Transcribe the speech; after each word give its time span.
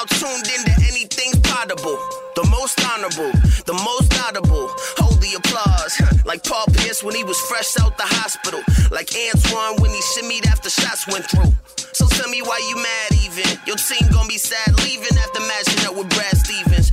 now 0.00 0.06
tuned 0.16 0.48
into 0.48 0.72
anything 0.88 1.32
potable. 1.42 1.98
The 2.36 2.46
most 2.48 2.80
honorable, 2.86 3.32
the 3.66 3.74
most 3.84 4.12
audible. 4.24 4.70
Hold 4.96 5.20
the 5.20 5.34
applause. 5.36 6.24
like 6.24 6.44
Paul 6.44 6.66
Pierce 6.72 7.02
when 7.02 7.14
he 7.14 7.24
was 7.24 7.38
fresh 7.40 7.78
out 7.80 7.96
the 7.98 8.06
hospital. 8.06 8.62
Like 8.90 9.10
Antoine 9.12 9.76
when 9.82 9.90
he 9.90 10.00
shimmied 10.14 10.46
after 10.46 10.70
shots 10.70 11.06
went 11.08 11.26
through. 11.26 11.52
So 11.92 12.06
tell 12.06 12.30
me 12.30 12.40
why 12.40 12.58
you 12.68 12.76
mad 12.76 13.10
even. 13.24 13.58
Your 13.66 13.76
team 13.76 14.08
gonna 14.12 14.28
be 14.28 14.38
sad 14.38 14.72
leaving 14.84 15.16
after 15.18 15.40
matching 15.40 15.84
up 15.84 15.96
with 15.96 16.08
Brad 16.10 16.36
Stevens. 16.36 16.89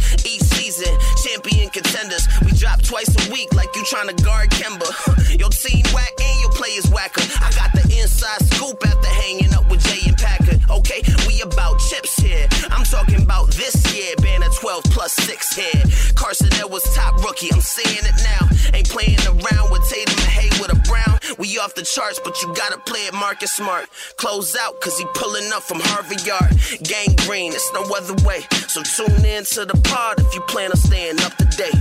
Season, 0.77 0.97
champion 1.23 1.69
contenders. 1.69 2.27
We 2.45 2.51
drop 2.51 2.81
twice 2.83 3.09
a 3.09 3.31
week 3.31 3.53
like 3.55 3.75
you 3.75 3.83
trying 3.85 4.15
to 4.15 4.23
guard 4.23 4.49
Kemba. 4.51 4.85
Your 5.39 5.49
team 5.49 5.83
whack 5.93 6.13
and 6.21 6.41
your 6.41 6.51
players 6.51 6.87
whacker. 6.89 7.21
I 7.41 7.51
got 7.55 7.71
the 7.73 7.81
inside 7.99 8.45
scoop 8.53 8.77
after 8.85 9.07
hanging 9.07 9.53
up 9.53 9.69
with 9.69 9.81
Jay 9.81 10.07
and 10.07 10.17
Packer. 10.17 10.57
Okay, 10.69 11.01
we 11.25 11.41
about 11.41 11.79
chips 11.79 12.15
here. 12.17 12.47
I'm 12.69 12.85
talking 12.85 13.21
about 13.23 13.49
this 13.51 13.75
year. 13.93 14.13
Banner 14.17 14.49
12 14.59 14.83
plus 14.85 15.13
6 15.13 15.55
here. 15.55 15.83
Carson 16.15 16.53
Edwards 16.53 16.93
top 16.95 17.23
rookie. 17.23 17.51
I'm 17.51 17.61
saying 17.61 18.05
it 18.05 18.17
now. 18.23 18.47
Ain't 18.73 18.89
playing 18.89 19.19
around 19.25 19.71
with 19.71 19.87
Tatum 19.89 20.13
and 20.13 20.29
Hayward 20.29 20.71
or 20.71 20.81
Brown. 20.85 21.06
We 21.37 21.59
off 21.59 21.75
the 21.75 21.83
charts, 21.83 22.19
but 22.23 22.41
you 22.41 22.53
gotta 22.55 22.79
play 22.79 23.01
it 23.01 23.13
Marcus 23.13 23.51
Smart. 23.53 23.89
Close 24.17 24.55
out, 24.55 24.81
cause 24.81 24.97
he 24.97 25.05
pulling 25.13 25.51
up 25.53 25.61
from 25.61 25.79
Harvard 25.79 26.25
Yard. 26.25 26.51
Gang 26.83 27.15
green, 27.27 27.53
it's 27.53 27.71
no 27.73 27.83
other 27.95 28.15
way. 28.25 28.41
So 28.67 28.81
tune 28.81 29.23
in 29.23 29.43
to 29.45 29.65
the 29.65 29.79
pod 29.83 30.19
if 30.19 30.33
you 30.33 30.41
plan 30.41 30.71
on 30.71 30.77
staying 30.77 31.19
up 31.21 31.35
to 31.37 31.45
date. 31.45 31.75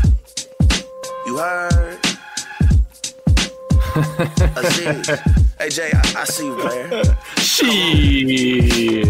You 1.27 1.39
heard? 1.39 1.99
Aziz. 4.57 5.09
hey, 5.59 5.69
Jay, 5.71 5.91
I, 5.93 6.15
I 6.17 6.25
see 6.25 6.47
you, 6.47 6.57
player. 6.57 7.03
Shit. 7.39 9.09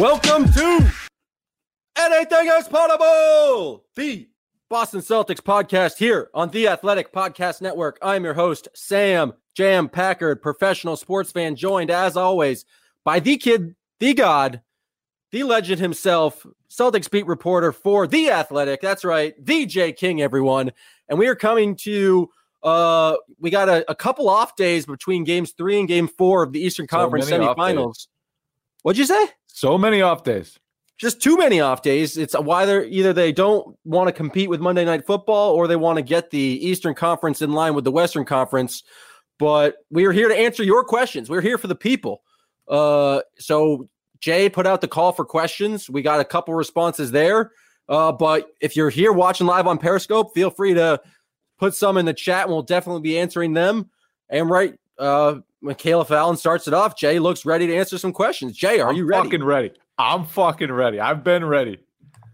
Welcome 0.00 0.50
to 0.52 0.90
Anything 1.98 2.46
is 2.58 2.68
Possible, 2.68 3.84
the 3.94 4.28
Boston 4.68 5.00
Celtics 5.00 5.40
podcast 5.40 5.96
here 5.96 6.28
on 6.34 6.50
the 6.50 6.66
Athletic 6.66 7.12
Podcast 7.12 7.62
Network. 7.62 7.98
I'm 8.02 8.24
your 8.24 8.34
host, 8.34 8.66
Sam 8.74 9.32
Jam 9.54 9.88
Packard, 9.88 10.42
professional 10.42 10.96
sports 10.96 11.30
fan, 11.30 11.54
joined 11.54 11.88
as 11.88 12.16
always 12.16 12.64
by 13.04 13.20
the 13.20 13.36
kid, 13.36 13.76
the 14.00 14.12
god, 14.12 14.60
the 15.30 15.44
legend 15.44 15.80
himself, 15.80 16.44
Celtics 16.68 17.08
beat 17.08 17.28
reporter 17.28 17.70
for 17.70 18.08
The 18.08 18.30
Athletic. 18.30 18.80
That's 18.80 19.04
right, 19.04 19.34
the 19.38 19.66
J 19.66 19.92
King, 19.92 20.20
everyone. 20.20 20.72
And 21.08 21.16
we 21.16 21.28
are 21.28 21.36
coming 21.36 21.76
to 21.76 22.28
uh, 22.64 23.18
we 23.38 23.50
got 23.50 23.68
a, 23.68 23.88
a, 23.88 23.94
couple 23.94 24.28
off 24.28 24.56
days 24.56 24.84
between 24.84 25.22
games 25.22 25.52
three 25.52 25.78
and 25.78 25.86
game 25.86 26.08
four 26.08 26.42
of 26.42 26.52
the 26.52 26.58
Eastern 26.58 26.88
so 26.88 26.96
Conference 26.96 27.30
semifinals. 27.30 28.08
What'd 28.82 28.98
you 28.98 29.06
say? 29.06 29.28
So 29.46 29.78
many 29.78 30.02
off 30.02 30.24
days. 30.24 30.58
Just 30.98 31.20
too 31.20 31.36
many 31.36 31.60
off 31.60 31.82
days. 31.82 32.16
It's 32.16 32.34
why 32.34 32.64
they're 32.64 32.84
either 32.84 33.12
they 33.12 33.30
don't 33.30 33.76
want 33.84 34.08
to 34.08 34.12
compete 34.12 34.48
with 34.48 34.60
Monday 34.60 34.84
Night 34.84 35.06
Football 35.06 35.52
or 35.52 35.66
they 35.66 35.76
want 35.76 35.96
to 35.98 36.02
get 36.02 36.30
the 36.30 36.38
Eastern 36.38 36.94
Conference 36.94 37.42
in 37.42 37.52
line 37.52 37.74
with 37.74 37.84
the 37.84 37.92
Western 37.92 38.24
Conference. 38.24 38.82
But 39.38 39.76
we 39.90 40.06
are 40.06 40.12
here 40.12 40.28
to 40.28 40.34
answer 40.34 40.62
your 40.62 40.84
questions. 40.84 41.28
We're 41.28 41.42
here 41.42 41.58
for 41.58 41.66
the 41.66 41.74
people. 41.74 42.22
Uh, 42.66 43.20
so 43.38 43.88
Jay 44.20 44.48
put 44.48 44.66
out 44.66 44.80
the 44.80 44.88
call 44.88 45.12
for 45.12 45.26
questions. 45.26 45.90
We 45.90 46.00
got 46.00 46.20
a 46.20 46.24
couple 46.24 46.54
responses 46.54 47.10
there. 47.10 47.52
Uh, 47.88 48.12
but 48.12 48.48
if 48.60 48.74
you're 48.74 48.90
here 48.90 49.12
watching 49.12 49.46
live 49.46 49.66
on 49.66 49.76
Periscope, 49.78 50.34
feel 50.34 50.50
free 50.50 50.74
to 50.74 51.00
put 51.58 51.74
some 51.74 51.96
in 51.98 52.06
the 52.06 52.14
chat 52.14 52.44
and 52.44 52.52
we'll 52.52 52.62
definitely 52.62 53.02
be 53.02 53.18
answering 53.18 53.52
them. 53.52 53.90
And 54.28 54.48
right, 54.48 54.74
uh, 54.98 55.36
Michaela 55.60 56.04
Fallon 56.04 56.36
starts 56.36 56.66
it 56.66 56.74
off. 56.74 56.96
Jay 56.96 57.18
looks 57.18 57.44
ready 57.44 57.66
to 57.66 57.76
answer 57.76 57.98
some 57.98 58.12
questions. 58.12 58.56
Jay, 58.56 58.80
are 58.80 58.90
I'm 58.90 58.96
you 58.96 59.04
ready? 59.04 59.28
Fucking 59.28 59.44
ready. 59.44 59.72
I'm 59.98 60.24
fucking 60.24 60.72
ready. 60.72 61.00
I've 61.00 61.24
been 61.24 61.44
ready. 61.44 61.78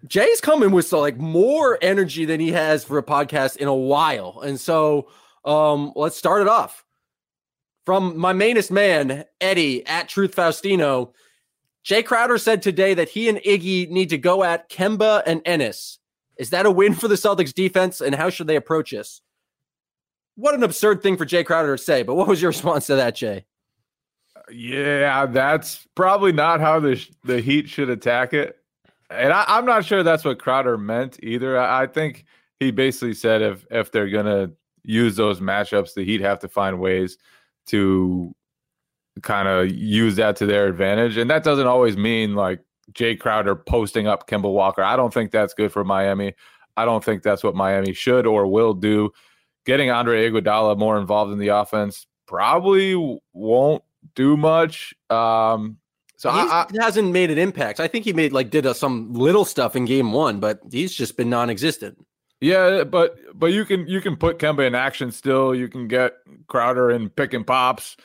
Jay's 0.06 0.40
coming 0.40 0.72
with 0.72 0.86
so 0.86 1.00
like 1.00 1.16
more 1.16 1.78
energy 1.80 2.24
than 2.24 2.40
he 2.40 2.52
has 2.52 2.84
for 2.84 2.98
a 2.98 3.02
podcast 3.02 3.56
in 3.56 3.68
a 3.68 3.74
while. 3.74 4.40
And 4.44 4.58
so 4.58 5.08
um 5.44 5.92
let's 5.94 6.16
start 6.16 6.42
it 6.42 6.48
off. 6.48 6.84
From 7.84 8.16
my 8.16 8.32
mainest 8.32 8.70
man, 8.70 9.24
Eddie 9.40 9.86
at 9.86 10.08
Truth 10.08 10.36
Faustino. 10.36 11.12
Jay 11.82 12.02
Crowder 12.02 12.38
said 12.38 12.62
today 12.62 12.94
that 12.94 13.08
he 13.08 13.28
and 13.28 13.38
Iggy 13.38 13.88
need 13.90 14.10
to 14.10 14.18
go 14.18 14.44
at 14.44 14.70
Kemba 14.70 15.22
and 15.26 15.42
Enes. 15.44 15.98
Is 16.36 16.50
that 16.50 16.66
a 16.66 16.70
win 16.70 16.94
for 16.94 17.08
the 17.08 17.16
Celtics 17.16 17.52
defense? 17.52 18.00
And 18.00 18.14
how 18.14 18.30
should 18.30 18.46
they 18.46 18.56
approach 18.56 18.92
this? 18.92 19.20
What 20.36 20.54
an 20.54 20.62
absurd 20.62 21.02
thing 21.02 21.16
for 21.16 21.24
Jay 21.24 21.44
Crowder 21.44 21.76
to 21.76 21.82
say, 21.82 22.02
but 22.02 22.14
what 22.14 22.28
was 22.28 22.40
your 22.40 22.50
response 22.52 22.86
to 22.86 22.96
that, 22.96 23.16
Jay? 23.16 23.44
Yeah, 24.52 25.26
that's 25.26 25.86
probably 25.94 26.32
not 26.32 26.60
how 26.60 26.78
the 26.78 27.02
the 27.24 27.40
Heat 27.40 27.68
should 27.68 27.88
attack 27.88 28.34
it, 28.34 28.58
and 29.10 29.32
I, 29.32 29.58
am 29.58 29.64
not 29.64 29.84
sure 29.84 30.02
that's 30.02 30.24
what 30.24 30.38
Crowder 30.38 30.76
meant 30.76 31.18
either. 31.22 31.58
I, 31.58 31.82
I, 31.82 31.86
think 31.86 32.26
he 32.60 32.70
basically 32.70 33.14
said 33.14 33.41
if 33.41 33.64
if 33.70 33.91
they're 33.92 34.10
gonna 34.10 34.50
use 34.82 35.16
those 35.16 35.41
matchups, 35.41 35.94
the 35.94 36.04
Heat 36.04 36.20
have 36.20 36.38
to 36.41 36.48
find 36.48 36.80
ways 36.80 37.16
to 37.66 38.34
kind 39.22 39.48
of 39.48 39.70
use 39.70 40.16
that 40.16 40.36
to 40.36 40.46
their 40.46 40.66
advantage, 40.66 41.16
and 41.16 41.30
that 41.30 41.44
doesn't 41.44 41.66
always 41.66 41.96
mean 41.96 42.34
like 42.34 42.60
Jay 42.92 43.16
Crowder 43.16 43.56
posting 43.56 44.06
up 44.06 44.28
Kemba 44.28 44.52
Walker. 44.52 44.82
I 44.82 44.96
don't 44.96 45.14
think 45.14 45.30
that's 45.30 45.54
good 45.54 45.72
for 45.72 45.82
Miami. 45.82 46.34
I 46.76 46.84
don't 46.84 47.02
think 47.02 47.22
that's 47.22 47.42
what 47.42 47.54
Miami 47.54 47.94
should 47.94 48.26
or 48.26 48.46
will 48.46 48.74
do. 48.74 49.12
Getting 49.64 49.91
Andre 49.91 50.28
Iguodala 50.28 50.78
more 50.78 50.98
involved 50.98 51.32
in 51.32 51.38
the 51.38 51.48
offense 51.48 52.06
probably 52.26 52.94
won't 53.32 53.82
do 54.14 54.36
much. 54.36 54.94
Um, 55.10 55.78
so 56.16 56.30
I, 56.30 56.66
he 56.70 56.78
hasn't 56.78 57.10
made 57.10 57.30
an 57.30 57.38
impact. 57.38 57.80
I 57.80 57.88
think 57.88 58.04
he 58.04 58.12
made 58.12 58.32
like 58.32 58.50
did 58.50 58.64
a, 58.64 58.74
some 58.74 59.12
little 59.12 59.44
stuff 59.44 59.74
in 59.74 59.86
game 59.86 60.12
one, 60.12 60.38
but 60.38 60.60
he's 60.70 60.94
just 60.94 61.16
been 61.16 61.28
non-existent. 61.28 61.98
Yeah, 62.41 62.84
but 62.84 63.18
but 63.34 63.52
you 63.52 63.64
can 63.64 63.86
you 63.86 64.00
can 64.00 64.16
put 64.16 64.38
Kemba 64.38 64.66
in 64.66 64.74
action 64.74 65.10
still. 65.10 65.54
You 65.54 65.68
can 65.68 65.88
get 65.88 66.14
Crowder 66.48 66.91
in 66.91 67.08
pick 67.08 67.34
and 67.34 67.46
pops, 67.46 67.96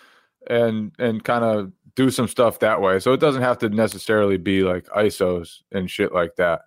and 0.48 0.92
and 1.00 1.24
kind 1.24 1.44
of 1.44 1.72
do 1.96 2.10
some 2.12 2.28
stuff 2.28 2.60
that 2.60 2.82
way. 2.82 3.00
So 3.00 3.14
it 3.14 3.20
doesn't 3.20 3.42
have 3.42 3.58
to 3.60 3.70
necessarily 3.70 4.38
be 4.38 4.62
like 4.64 4.86
ISOs 4.88 5.62
and 5.72 5.90
shit 5.90 6.14
like 6.14 6.36
that. 6.38 6.62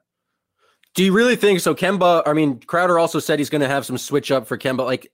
Do 0.95 1.05
you 1.05 1.13
really 1.13 1.37
think 1.37 1.61
so? 1.61 1.75
Kemba, 1.75 2.23
I 2.27 2.33
mean, 2.33 2.59
Crowder 2.59 2.99
also 2.99 3.21
said 3.21 3.39
he's 3.39 3.51
going 3.51 3.61
to 3.61 3.69
have 3.69 3.87
some 3.87 3.97
switch 3.97 4.33
up 4.33 4.49
for 4.49 4.59
Kemba. 4.59 4.85
Like 4.85 5.13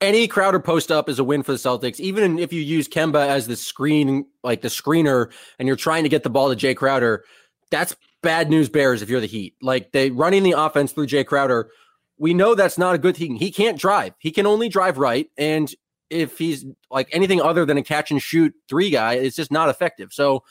any 0.00 0.28
Crowder 0.28 0.60
post 0.60 0.90
up 0.90 1.08
is 1.08 1.18
a 1.18 1.24
win 1.24 1.42
for 1.42 1.52
the 1.52 1.58
Celtics. 1.58 2.00
Even 2.00 2.38
if 2.38 2.52
you 2.52 2.60
use 2.60 2.88
Kemba 2.88 3.26
as 3.26 3.46
the 3.46 3.56
screen, 3.56 4.26
like 4.44 4.60
the 4.60 4.68
screener, 4.68 5.30
and 5.58 5.66
you're 5.66 5.76
trying 5.76 6.04
to 6.04 6.08
get 6.08 6.22
the 6.22 6.30
ball 6.30 6.48
to 6.48 6.56
Jay 6.56 6.74
Crowder, 6.74 7.24
that's 7.70 7.96
bad 8.22 8.50
news 8.50 8.68
bears 8.68 9.02
if 9.02 9.08
you're 9.08 9.20
the 9.20 9.26
Heat. 9.26 9.54
Like 9.60 9.92
they 9.92 10.10
running 10.10 10.42
the 10.42 10.52
offense 10.52 10.92
through 10.92 11.06
Jay 11.06 11.24
Crowder. 11.24 11.70
We 12.18 12.34
know 12.34 12.54
that's 12.54 12.78
not 12.78 12.94
a 12.94 12.98
good 12.98 13.16
thing. 13.16 13.36
He 13.36 13.50
can't 13.50 13.78
drive. 13.78 14.14
He 14.18 14.30
can 14.30 14.46
only 14.46 14.68
drive 14.68 14.98
right. 14.98 15.30
And 15.36 15.72
if 16.10 16.38
he's 16.38 16.64
like 16.90 17.08
anything 17.12 17.40
other 17.40 17.64
than 17.64 17.76
a 17.76 17.82
catch 17.82 18.10
and 18.10 18.22
shoot 18.22 18.54
three 18.68 18.90
guy, 18.90 19.14
it's 19.14 19.36
just 19.36 19.52
not 19.52 19.68
effective. 19.68 20.12
So 20.12 20.42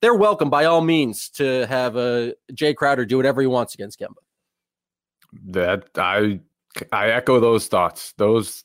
they're 0.00 0.14
welcome 0.14 0.50
by 0.50 0.64
all 0.64 0.80
means 0.80 1.28
to 1.30 1.66
have 1.66 1.96
a 1.96 2.30
uh, 2.30 2.32
Jay 2.54 2.74
Crowder 2.74 3.04
do 3.04 3.16
whatever 3.16 3.40
he 3.40 3.46
wants 3.46 3.74
against 3.74 4.00
Kemba. 4.00 4.14
That 5.46 5.88
I 5.96 6.40
I 6.90 7.10
echo 7.10 7.40
those 7.40 7.68
thoughts. 7.68 8.12
Those 8.16 8.64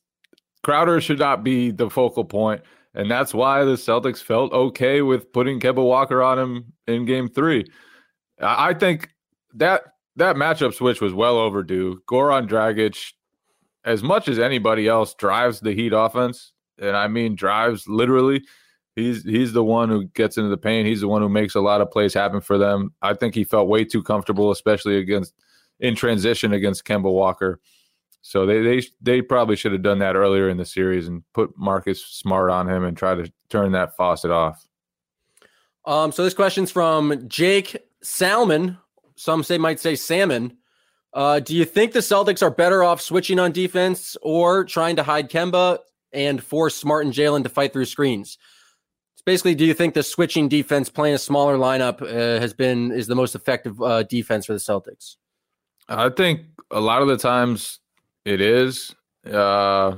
Crowder 0.64 1.02
should 1.02 1.20
not 1.20 1.44
be 1.44 1.72
the 1.72 1.90
focal 1.90 2.26
point, 2.26 2.62
and 2.94 3.10
that's 3.10 3.34
why 3.34 3.64
the 3.64 3.76
Celtics 3.76 4.22
felt 4.22 4.52
okay 4.52 5.02
with 5.02 5.32
putting 5.32 5.60
Kemba 5.60 5.84
Walker 5.84 6.22
on 6.22 6.40
him 6.40 6.74
in 6.88 7.06
Game 7.06 7.30
Three. 7.30 7.66
I 8.40 8.74
think 8.74 9.10
that 9.54 9.84
that 10.16 10.36
matchup 10.36 10.74
switch 10.74 11.02
was 11.02 11.14
well 11.14 11.38
overdue. 11.38 12.02
Goran 12.10 12.48
Dragic 12.48 13.14
as 13.86 14.04
much 14.04 14.28
as 14.28 14.38
anybody 14.38 14.88
else 14.88 15.14
drives 15.14 15.62
the 15.62 15.74
Heat 15.74 15.94
offense, 15.94 16.52
and 16.78 16.96
I 16.96 17.08
mean 17.08 17.36
drives 17.36 17.88
literally. 17.88 18.44
He's 18.96 19.24
he's 19.24 19.54
the 19.54 19.64
one 19.64 19.90
who 19.90 20.06
gets 20.06 20.38
into 20.38 20.50
the 20.50 20.58
paint. 20.58 20.88
He's 20.88 21.02
the 21.02 21.08
one 21.08 21.22
who 21.22 21.30
makes 21.30 21.56
a 21.56 21.62
lot 21.62 21.82
of 21.82 21.92
plays 21.92 22.14
happen 22.14 22.42
for 22.42 22.58
them. 22.58 22.94
I 23.02 23.14
think 23.14 23.36
he 23.36 23.44
felt 23.44 23.70
way 23.70 23.86
too 23.86 24.04
comfortable, 24.04 24.52
especially 24.52 24.98
against 24.98 25.34
in 25.80 25.96
transition 25.96 26.52
against 26.52 26.86
Kemba 26.86 27.12
Walker. 27.12 27.60
So 28.28 28.46
they 28.46 28.62
they 28.62 28.82
they 29.00 29.22
probably 29.22 29.56
should 29.56 29.72
have 29.72 29.84
done 29.84 30.00
that 30.00 30.18
earlier 30.18 30.50
in 30.50 30.58
the 30.58 30.66
series 30.66 31.08
and 31.08 31.24
put 31.34 31.58
Marcus 31.58 32.06
Smart 32.06 32.50
on 32.50 32.70
him 32.70 32.84
and 32.84 32.98
try 32.98 33.16
to 33.16 33.32
turn 33.48 33.72
that 33.72 33.96
faucet 33.96 34.32
off. 34.32 34.68
Um, 35.86 36.12
so 36.12 36.26
this 36.26 36.34
question's 36.34 36.70
from 36.70 37.30
Jake 37.30 37.78
Salmon. 38.04 38.80
Some 39.16 39.44
say 39.44 39.58
might 39.58 39.80
say 39.80 39.96
salmon. 39.96 40.58
Uh, 41.14 41.40
do 41.40 41.56
you 41.56 41.64
think 41.64 41.94
the 41.94 42.00
Celtics 42.00 42.44
are 42.44 42.52
better 42.52 42.84
off 42.84 43.00
switching 43.00 43.40
on 43.40 43.54
defense 43.54 44.18
or 44.22 44.66
trying 44.66 44.98
to 44.98 45.04
hide 45.04 45.32
Kemba 45.32 45.80
and 46.12 46.44
force 46.44 46.76
Smart 46.76 47.06
and 47.06 47.14
Jalen 47.14 47.44
to 47.44 47.50
fight 47.50 47.72
through 47.72 47.86
screens? 47.86 48.38
It's 49.14 49.22
basically, 49.22 49.56
do 49.56 49.64
you 49.64 49.74
think 49.74 49.94
the 49.94 50.04
switching 50.04 50.50
defense, 50.50 50.90
playing 50.90 51.16
a 51.16 51.18
smaller 51.18 51.56
lineup, 51.56 52.02
uh, 52.02 52.42
has 52.42 52.54
been 52.54 52.92
is 52.92 53.08
the 53.08 53.16
most 53.16 53.36
effective 53.36 53.82
uh, 53.82 54.04
defense 54.04 54.46
for 54.46 54.52
the 54.52 54.60
Celtics? 54.60 55.16
I 55.88 56.10
think 56.10 56.42
a 56.70 56.82
lot 56.82 57.02
of 57.02 57.08
the 57.08 57.18
times 57.18 57.80
it 58.28 58.42
is. 58.42 58.94
Uh, 59.26 59.96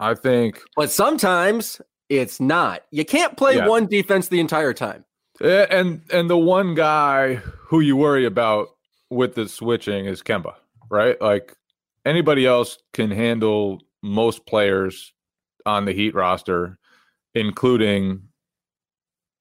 I 0.00 0.14
think, 0.14 0.60
but 0.74 0.90
sometimes 0.90 1.80
it's 2.08 2.40
not. 2.40 2.82
You 2.90 3.04
can't 3.04 3.36
play 3.36 3.56
yeah. 3.56 3.68
one 3.68 3.86
defense 3.86 4.28
the 4.28 4.40
entire 4.40 4.72
time. 4.72 5.04
And 5.40 6.02
and 6.12 6.30
the 6.30 6.38
one 6.38 6.74
guy 6.74 7.36
who 7.36 7.80
you 7.80 7.96
worry 7.96 8.24
about 8.24 8.68
with 9.10 9.34
the 9.34 9.48
switching 9.48 10.06
is 10.06 10.22
Kemba, 10.22 10.54
right? 10.90 11.20
Like 11.20 11.54
anybody 12.06 12.46
else 12.46 12.78
can 12.94 13.10
handle 13.10 13.82
most 14.02 14.46
players 14.46 15.12
on 15.66 15.84
the 15.84 15.92
Heat 15.92 16.14
roster, 16.14 16.78
including 17.34 18.22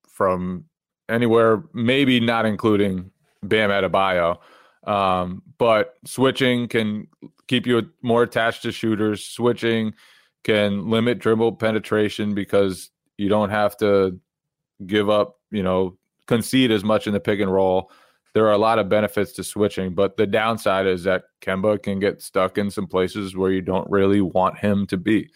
from 0.10 0.66
anywhere, 1.08 1.64
maybe 1.74 2.20
not 2.20 2.46
including 2.46 3.12
Bam 3.44 3.70
Adebayo. 3.70 4.38
Um, 4.86 5.42
but 5.58 5.96
switching 6.06 6.68
can 6.68 7.08
keep 7.48 7.66
you 7.66 7.90
more 8.02 8.24
attached 8.24 8.64
to 8.64 8.72
shooters. 8.72 9.26
Switching 9.26 9.94
can 10.44 10.90
limit 10.90 11.20
dribble 11.20 11.54
penetration 11.54 12.36
because 12.36 12.92
you 13.18 13.30
don't 13.30 13.50
have 13.50 13.76
to 13.78 14.20
give 14.86 15.10
up, 15.10 15.40
you 15.52 15.64
know, 15.64 15.98
concede 16.28 16.72
as 16.72 16.84
much 16.84 17.08
in 17.08 17.14
the 17.14 17.20
pick 17.20 17.40
and 17.40 17.52
roll. 17.52 17.92
There 18.34 18.46
are 18.46 18.54
a 18.54 18.58
lot 18.58 18.80
of 18.80 18.90
benefits 18.90 19.32
to 19.34 19.44
switching, 19.44 19.94
but 19.94 20.18
the 20.18 20.28
downside 20.28 20.88
is 20.88 21.04
that 21.06 21.24
Kemba 21.42 21.82
can 21.82 22.00
get 22.00 22.22
stuck 22.22 22.58
in 22.58 22.70
some 22.70 22.86
places 22.86 23.36
where 23.36 23.52
you 23.52 23.62
don't 23.62 23.90
really 23.90 24.22
want 24.22 24.58
him 24.58 24.86
to 24.88 24.98
be. 24.98 25.30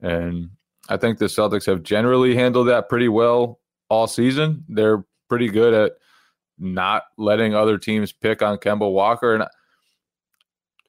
And 0.00 0.50
I 0.88 0.96
think 0.96 1.18
the 1.18 1.24
Celtics 1.24 1.66
have 1.66 1.82
generally 1.82 2.36
handled 2.36 2.68
that 2.68 2.88
pretty 2.88 3.08
well 3.08 3.58
all 3.88 4.06
season. 4.06 4.64
They're 4.68 5.04
pretty 5.28 5.48
good 5.48 5.74
at 5.74 5.92
not 6.58 7.04
letting 7.18 7.54
other 7.54 7.78
teams 7.78 8.12
pick 8.12 8.42
on 8.42 8.58
Kemba 8.58 8.90
Walker. 8.90 9.34
And 9.34 9.44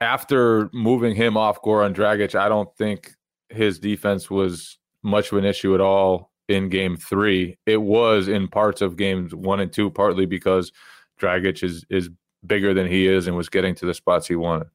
after 0.01 0.69
moving 0.73 1.15
him 1.15 1.37
off 1.37 1.61
Goran 1.61 1.93
Dragic, 1.93 2.35
I 2.35 2.49
don't 2.49 2.73
think 2.77 3.11
his 3.49 3.79
defense 3.79 4.29
was 4.29 4.77
much 5.03 5.31
of 5.31 5.37
an 5.37 5.45
issue 5.45 5.73
at 5.73 5.81
all 5.81 6.31
in 6.47 6.69
game 6.69 6.97
three. 6.97 7.57
It 7.65 7.81
was 7.81 8.27
in 8.27 8.47
parts 8.47 8.81
of 8.81 8.97
games 8.97 9.33
one 9.33 9.59
and 9.59 9.71
two, 9.71 9.89
partly 9.89 10.25
because 10.25 10.71
Dragic 11.19 11.63
is 11.63 11.85
is 11.89 12.09
bigger 12.45 12.73
than 12.73 12.87
he 12.87 13.07
is 13.07 13.27
and 13.27 13.35
was 13.35 13.49
getting 13.49 13.75
to 13.75 13.85
the 13.85 13.93
spots 13.93 14.27
he 14.27 14.35
wanted. 14.35 14.67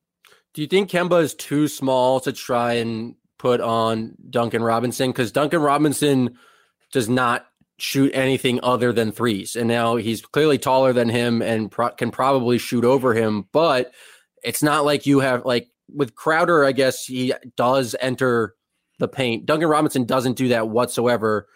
Do 0.55 0.61
you 0.61 0.69
think 0.69 0.91
Kemba 0.91 1.23
is 1.23 1.35
too 1.35 1.69
small 1.69 2.21
to 2.21 2.33
try 2.33 2.75
and 2.75 3.15
put 3.39 3.61
on 3.61 4.15
Duncan 4.29 4.63
Robinson? 4.63 5.11
Because 5.11 5.33
Duncan 5.33 5.63
Robinson 5.63 6.37
does 6.93 7.09
not 7.09 7.47
shoot 7.83 8.13
anything 8.15 8.61
other 8.63 8.93
than 8.93 9.11
threes. 9.11 9.57
And 9.57 9.67
now 9.67 9.97
he's 9.97 10.23
clearly 10.23 10.57
taller 10.57 10.93
than 10.93 11.09
him 11.09 11.43
and 11.43 11.69
pro- 11.69 11.91
can 11.91 12.13
probably 12.13 12.57
shoot 12.57 12.85
over 12.85 13.13
him, 13.13 13.49
but 13.51 13.93
it's 14.45 14.63
not 14.63 14.85
like 14.85 15.05
you 15.05 15.19
have 15.19 15.45
like 15.45 15.69
with 15.93 16.15
Crowder, 16.15 16.65
I 16.65 16.71
guess 16.71 17.05
he 17.05 17.35
does 17.57 17.97
enter 18.01 18.55
the 19.01 19.09
paint. 19.09 19.47
Duncan 19.47 19.69
Robinson 19.69 20.05
doesn't 20.05 20.37
do 20.37 20.49
that 20.49 20.69
whatsoever. 20.69 21.49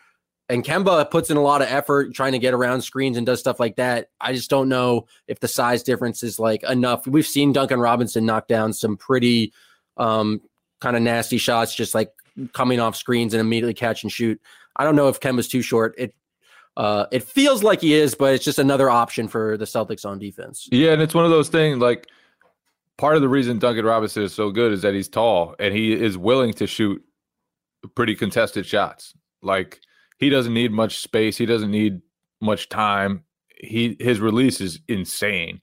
And 0.48 0.64
Kemba 0.64 1.08
puts 1.12 1.30
in 1.30 1.36
a 1.36 1.42
lot 1.42 1.62
of 1.62 1.68
effort 1.68 2.12
trying 2.12 2.32
to 2.32 2.40
get 2.40 2.54
around 2.54 2.82
screens 2.82 3.16
and 3.16 3.24
does 3.24 3.38
stuff 3.38 3.60
like 3.60 3.76
that. 3.76 4.08
I 4.20 4.32
just 4.32 4.50
don't 4.50 4.68
know 4.68 5.06
if 5.28 5.38
the 5.38 5.48
size 5.48 5.84
difference 5.84 6.24
is 6.24 6.40
like 6.40 6.64
enough. 6.64 7.06
We've 7.06 7.26
seen 7.26 7.52
Duncan 7.52 7.78
Robinson 7.78 8.26
knock 8.26 8.48
down 8.48 8.72
some 8.72 8.96
pretty 8.96 9.52
um, 9.96 10.40
kind 10.80 10.96
of 10.96 11.02
nasty 11.02 11.38
shots, 11.38 11.72
just 11.72 11.94
like 11.94 12.10
coming 12.52 12.80
off 12.80 12.96
screens 12.96 13.32
and 13.32 13.40
immediately 13.40 13.74
catch 13.74 14.02
and 14.02 14.10
shoot. 14.10 14.40
I 14.76 14.84
don't 14.84 14.96
know 14.96 15.08
if 15.08 15.20
Kemba's 15.20 15.48
too 15.48 15.62
short. 15.62 15.94
It 15.98 16.14
uh, 16.76 17.06
it 17.10 17.22
feels 17.22 17.62
like 17.62 17.80
he 17.80 17.94
is, 17.94 18.14
but 18.14 18.34
it's 18.34 18.44
just 18.44 18.58
another 18.58 18.90
option 18.90 19.28
for 19.28 19.56
the 19.56 19.64
Celtics 19.64 20.04
on 20.04 20.18
defense. 20.18 20.68
Yeah, 20.70 20.92
and 20.92 21.00
it's 21.00 21.14
one 21.14 21.24
of 21.24 21.30
those 21.30 21.48
things 21.48 21.78
like 21.78 22.06
part 22.98 23.16
of 23.16 23.22
the 23.22 23.28
reason 23.28 23.58
Duncan 23.58 23.84
Robinson 23.84 24.22
is 24.22 24.34
so 24.34 24.50
good 24.50 24.72
is 24.72 24.82
that 24.82 24.94
he's 24.94 25.08
tall 25.08 25.54
and 25.58 25.74
he 25.74 25.92
is 25.92 26.18
willing 26.18 26.52
to 26.54 26.66
shoot 26.66 27.02
pretty 27.94 28.14
contested 28.14 28.66
shots. 28.66 29.14
Like 29.42 29.80
he 30.18 30.28
doesn't 30.28 30.52
need 30.52 30.72
much 30.72 30.98
space, 30.98 31.36
he 31.36 31.46
doesn't 31.46 31.70
need 31.70 32.00
much 32.40 32.68
time. 32.68 33.24
He 33.58 33.96
his 33.98 34.20
release 34.20 34.60
is 34.60 34.80
insane. 34.88 35.60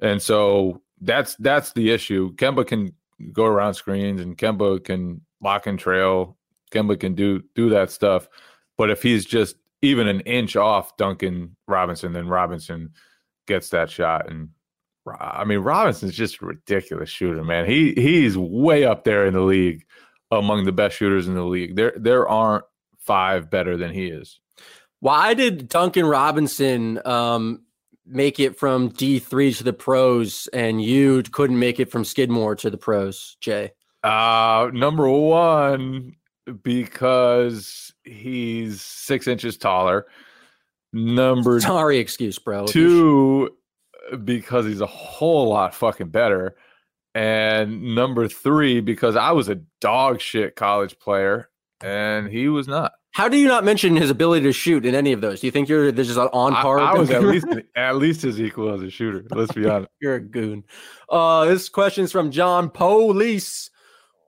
And 0.00 0.22
so 0.22 0.82
that's 1.00 1.34
that's 1.36 1.72
the 1.72 1.90
issue. 1.90 2.34
Kemba 2.36 2.66
can 2.66 2.92
go 3.32 3.44
around 3.44 3.74
screens 3.74 4.20
and 4.20 4.36
Kemba 4.36 4.84
can 4.84 5.20
lock 5.40 5.66
and 5.66 5.78
trail. 5.78 6.36
Kemba 6.74 6.98
can 6.98 7.14
do 7.14 7.42
do 7.54 7.70
that 7.70 7.90
stuff. 7.90 8.28
But 8.76 8.90
if 8.90 9.02
he's 9.02 9.24
just 9.24 9.56
even 9.82 10.08
an 10.08 10.20
inch 10.20 10.56
off 10.56 10.96
Duncan 10.96 11.56
Robinson, 11.68 12.12
then 12.12 12.26
Robinson 12.28 12.90
gets 13.46 13.68
that 13.70 13.90
shot. 13.90 14.30
And 14.30 14.48
I 15.06 15.44
mean, 15.44 15.60
Robinson's 15.60 16.14
just 16.14 16.42
a 16.42 16.46
ridiculous 16.46 17.10
shooter, 17.10 17.44
man. 17.44 17.66
He 17.66 17.92
he's 17.94 18.36
way 18.36 18.84
up 18.84 19.04
there 19.04 19.26
in 19.26 19.34
the 19.34 19.40
league 19.40 19.84
among 20.30 20.64
the 20.64 20.72
best 20.72 20.96
shooters 20.96 21.28
in 21.28 21.34
the 21.34 21.44
league. 21.44 21.76
There 21.76 21.92
there 21.96 22.28
aren't 22.28 22.64
five 22.98 23.50
better 23.50 23.76
than 23.76 23.92
he 23.92 24.06
is. 24.06 24.40
Why 25.00 25.34
did 25.34 25.68
Duncan 25.68 26.06
Robinson 26.06 26.98
um, 27.06 27.64
make 28.06 28.40
it 28.40 28.58
from 28.58 28.88
D 28.88 29.18
three 29.18 29.52
to 29.52 29.62
the 29.62 29.74
pros, 29.74 30.48
and 30.52 30.82
you 30.82 31.22
couldn't 31.22 31.58
make 31.58 31.78
it 31.78 31.90
from 31.90 32.04
Skidmore 32.04 32.56
to 32.56 32.70
the 32.70 32.78
pros, 32.78 33.36
Jay? 33.40 33.72
Uh 34.02 34.70
number 34.72 35.08
one, 35.08 36.16
because 36.62 37.92
he's 38.02 38.80
six 38.80 39.26
inches 39.26 39.56
taller. 39.56 40.06
Number 40.92 41.60
sorry, 41.60 41.98
excuse, 41.98 42.38
bro. 42.38 42.66
Two, 42.66 43.56
because 44.24 44.66
he's 44.66 44.80
a 44.80 44.86
whole 44.86 45.48
lot 45.48 45.74
fucking 45.74 46.08
better. 46.08 46.56
And 47.14 47.94
number 47.94 48.28
three, 48.28 48.80
because 48.80 49.16
I 49.16 49.32
was 49.32 49.48
a 49.48 49.60
dog 49.80 50.20
shit 50.20 50.56
college 50.56 50.98
player 50.98 51.48
and 51.82 52.28
he 52.28 52.48
was 52.48 52.66
not. 52.68 52.92
How 53.12 53.28
do 53.28 53.36
you 53.36 53.46
not 53.46 53.62
mention 53.62 53.94
his 53.94 54.10
ability 54.10 54.42
to 54.44 54.52
shoot 54.52 54.84
in 54.84 54.94
any 54.96 55.12
of 55.12 55.20
those? 55.20 55.40
Do 55.40 55.46
you 55.46 55.52
think 55.52 55.68
you're 55.68 55.92
this 55.92 56.08
is 56.08 56.18
on 56.18 56.52
par? 56.54 56.80
I, 56.80 56.92
I 56.92 56.94
was 56.94 57.10
at 57.10 57.22
least 57.24 57.46
at 57.76 57.96
least 57.96 58.24
as 58.24 58.40
equal 58.40 58.74
as 58.74 58.82
a 58.82 58.90
shooter. 58.90 59.24
Let's 59.30 59.52
be 59.52 59.66
honest. 59.66 59.90
you're 60.00 60.16
a 60.16 60.20
goon. 60.20 60.64
Uh, 61.08 61.44
this 61.44 61.68
question 61.68 62.04
is 62.04 62.10
from 62.10 62.32
John 62.32 62.70
Police. 62.70 63.70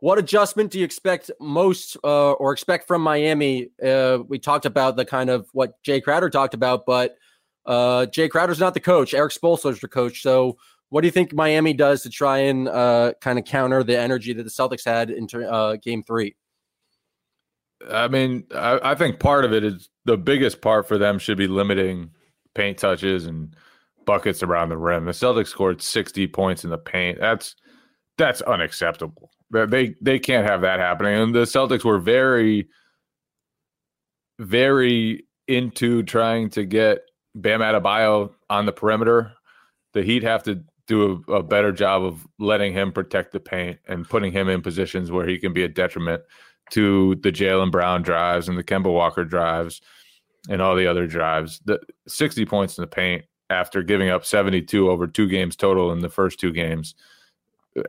What 0.07 0.19
adjustment 0.19 0.71
do 0.71 0.79
you 0.79 0.85
expect 0.85 1.33
most 1.41 1.97
uh, 2.05 2.31
or 2.35 2.53
expect 2.53 2.87
from 2.87 3.03
Miami? 3.03 3.71
Uh, 3.85 4.19
we 4.29 4.39
talked 4.39 4.65
about 4.65 4.95
the 4.95 5.05
kind 5.05 5.29
of 5.29 5.49
what 5.51 5.83
Jay 5.83 6.01
Crowder 6.01 6.31
talked 6.31 6.55
about, 6.55 6.87
but 6.87 7.17
uh, 7.67 8.07
Jay 8.07 8.29
Crowder's 8.29 8.61
not 8.61 8.73
the 8.75 8.79
coach. 8.79 9.15
Erik 9.15 9.33
Spoelstra's 9.33 9.81
the 9.81 9.89
coach. 9.89 10.23
So, 10.23 10.59
what 10.91 11.01
do 11.01 11.09
you 11.09 11.11
think 11.11 11.35
Miami 11.35 11.73
does 11.73 12.05
to 12.05 12.09
try 12.09 12.39
and 12.39 12.69
uh, 12.69 13.15
kind 13.21 13.37
of 13.37 13.47
counter 13.47 13.83
the 13.83 13.99
energy 13.99 14.33
that 14.33 14.45
the 14.45 14.49
Celtics 14.49 14.85
had 14.85 15.11
in 15.11 15.27
uh, 15.45 15.75
Game 15.83 16.05
Three? 16.05 16.37
I 17.91 18.07
mean, 18.07 18.45
I, 18.55 18.93
I, 18.93 18.95
think 18.95 19.19
part 19.19 19.45
of 19.45 19.53
it 19.53 19.65
is 19.65 19.89
the 20.05 20.17
biggest 20.17 20.61
part 20.61 20.87
for 20.87 20.99
them 20.99 21.19
should 21.19 21.37
be 21.37 21.49
limiting 21.49 22.13
paint 22.55 22.79
touches 22.79 23.27
and 23.27 23.57
buckets 24.05 24.45
around 24.45 24.69
the 24.69 24.79
rim. 24.79 25.07
The 25.07 25.11
Celtics 25.11 25.49
scored 25.49 25.83
60 25.83 26.29
points 26.29 26.63
in 26.63 26.71
the 26.71 26.79
paint. 26.79 27.19
That's 27.19 27.57
that's 28.17 28.41
unacceptable. 28.43 29.33
They 29.51 29.95
they 30.01 30.19
can't 30.19 30.47
have 30.47 30.63
that 30.63 30.81
happening. 30.81 31.15
And 31.21 31.35
the 31.35 31.43
Celtics 31.43 31.85
were 31.85 31.99
very 31.99 32.69
very 34.39 35.25
into 35.49 36.03
trying 36.03 36.51
to 36.51 36.65
get 36.65 37.01
Bam 37.35 37.61
Adebayo 37.61 38.33
on 38.51 38.67
the 38.67 38.73
perimeter. 38.73 39.33
The 39.93 40.03
Heat 40.03 40.23
have 40.23 40.43
to 40.45 40.63
do 40.87 41.25
a, 41.29 41.33
a 41.33 41.43
better 41.43 41.73
job 41.73 42.05
of 42.05 42.27
letting 42.39 42.73
him 42.73 42.93
protect 42.93 43.33
the 43.33 43.41
paint 43.41 43.79
and 43.89 44.09
putting 44.09 44.33
him 44.33 44.49
in 44.49 44.63
positions 44.63 45.11
where 45.11 45.27
he 45.27 45.39
can 45.39 45.53
be 45.53 45.65
a 45.65 45.69
detriment 45.69 46.23
to 46.71 47.15
the 47.17 47.33
Jalen 47.33 47.71
Brown 47.71 48.03
drives 48.03 48.49
and 48.49 48.59
the 48.59 48.65
Kemba 48.65 48.93
Walker 48.93 49.25
drives 49.25 49.81
and 50.49 50.61
all 50.63 50.77
the 50.77 50.87
other 50.87 51.07
drives. 51.07 51.61
The 51.65 51.81
60 52.09 52.45
points 52.47 52.79
in 52.79 52.83
the 52.83 52.89
paint 52.89 53.25
after 53.51 53.83
giving 53.83 54.11
up 54.11 54.25
72 54.25 54.91
over 54.91 55.07
two 55.07 55.29
games 55.29 55.57
total 55.57 55.93
in 55.93 56.01
the 56.01 56.09
first 56.09 56.41
two 56.41 56.53
games. 56.53 56.95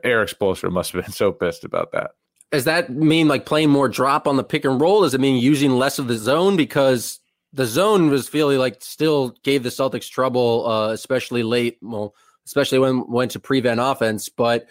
Erik 0.04 0.30
Spoelstra 0.30 0.70
must 0.70 0.92
have 0.92 1.04
been 1.04 1.12
so 1.22 1.32
pissed 1.32 1.64
about 1.64 1.92
that. 1.92 2.12
Does 2.50 2.64
that 2.64 2.90
mean 2.90 3.28
like 3.28 3.44
playing 3.44 3.70
more 3.70 3.88
drop 3.88 4.26
on 4.26 4.36
the 4.36 4.44
pick 4.44 4.64
and 4.64 4.80
roll? 4.80 5.02
Does 5.02 5.14
it 5.14 5.20
mean 5.20 5.42
using 5.42 5.72
less 5.72 5.98
of 5.98 6.08
the 6.08 6.16
zone? 6.16 6.56
Because 6.56 7.20
the 7.52 7.66
zone 7.66 8.10
was 8.10 8.28
feeling 8.28 8.58
like 8.58 8.82
still 8.82 9.36
gave 9.42 9.62
the 9.62 9.68
Celtics 9.68 10.10
trouble, 10.10 10.66
uh, 10.66 10.88
especially 10.90 11.42
late. 11.42 11.78
Well, 11.82 12.14
especially 12.46 12.78
when 12.78 13.06
went 13.06 13.32
to 13.32 13.40
prevent 13.40 13.80
offense, 13.80 14.30
but 14.30 14.66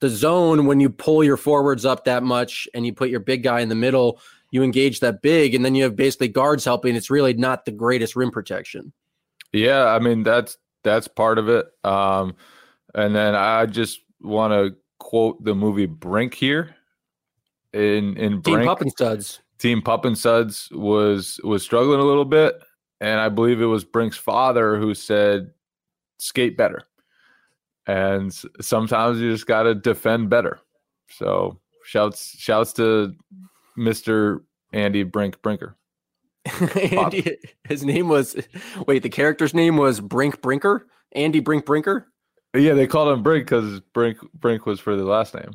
the 0.00 0.08
zone 0.08 0.66
when 0.66 0.80
you 0.80 0.88
pull 0.88 1.22
your 1.22 1.36
forwards 1.36 1.84
up 1.84 2.04
that 2.04 2.22
much 2.22 2.68
and 2.72 2.86
you 2.86 2.92
put 2.92 3.10
your 3.10 3.20
big 3.20 3.42
guy 3.42 3.60
in 3.60 3.68
the 3.68 3.74
middle, 3.74 4.20
you 4.50 4.62
engage 4.62 5.00
that 5.00 5.20
big, 5.20 5.54
and 5.54 5.64
then 5.64 5.74
you 5.74 5.84
have 5.84 5.96
basically 5.96 6.28
guards 6.28 6.64
helping. 6.64 6.96
It's 6.96 7.10
really 7.10 7.34
not 7.34 7.64
the 7.64 7.72
greatest 7.72 8.16
rim 8.16 8.30
protection. 8.30 8.92
Yeah, 9.52 9.84
I 9.84 9.98
mean 9.98 10.22
that's 10.22 10.56
that's 10.84 11.08
part 11.08 11.38
of 11.38 11.48
it. 11.48 11.66
Um, 11.84 12.36
and 12.94 13.14
then 13.14 13.34
I 13.34 13.66
just 13.66 14.00
want 14.20 14.52
to 14.52 14.76
quote 14.98 15.42
the 15.42 15.54
movie 15.54 15.86
Brink 15.86 16.34
here. 16.34 16.74
In 17.72 18.16
in 18.16 18.40
Brink, 18.40 18.60
Team 18.60 18.66
Pup 18.66 18.80
and 18.80 18.90
Studs. 18.90 19.40
Team 19.58 19.82
Pup 19.82 20.04
and 20.04 20.16
Suds 20.16 20.68
was 20.72 21.40
was 21.44 21.62
struggling 21.62 22.00
a 22.00 22.04
little 22.04 22.24
bit, 22.24 22.54
and 23.00 23.20
I 23.20 23.28
believe 23.28 23.60
it 23.60 23.66
was 23.66 23.84
Brink's 23.84 24.16
father 24.16 24.78
who 24.78 24.94
said, 24.94 25.50
"Skate 26.18 26.56
better." 26.56 26.82
And 27.86 28.32
sometimes 28.60 29.20
you 29.20 29.30
just 29.30 29.46
got 29.46 29.62
to 29.62 29.74
defend 29.74 30.28
better. 30.28 30.60
So 31.10 31.58
shouts 31.84 32.38
shouts 32.38 32.72
to 32.74 33.14
Mister 33.76 34.42
Andy 34.72 35.02
Brink 35.02 35.40
Brinker. 35.42 35.76
Andy, 36.76 37.36
his 37.68 37.84
name 37.84 38.08
was 38.08 38.36
wait, 38.86 39.02
the 39.02 39.08
character's 39.08 39.54
name 39.54 39.76
was 39.76 40.00
Brink 40.00 40.40
Brinker, 40.40 40.86
Andy 41.12 41.40
Brink 41.40 41.66
Brinker. 41.66 42.08
Yeah, 42.54 42.74
they 42.74 42.86
called 42.86 43.12
him 43.12 43.22
Brink 43.22 43.46
because 43.46 43.80
Brink 43.92 44.18
Brink 44.34 44.66
was 44.66 44.80
for 44.80 44.96
the 44.96 45.04
last 45.04 45.34
name. 45.34 45.50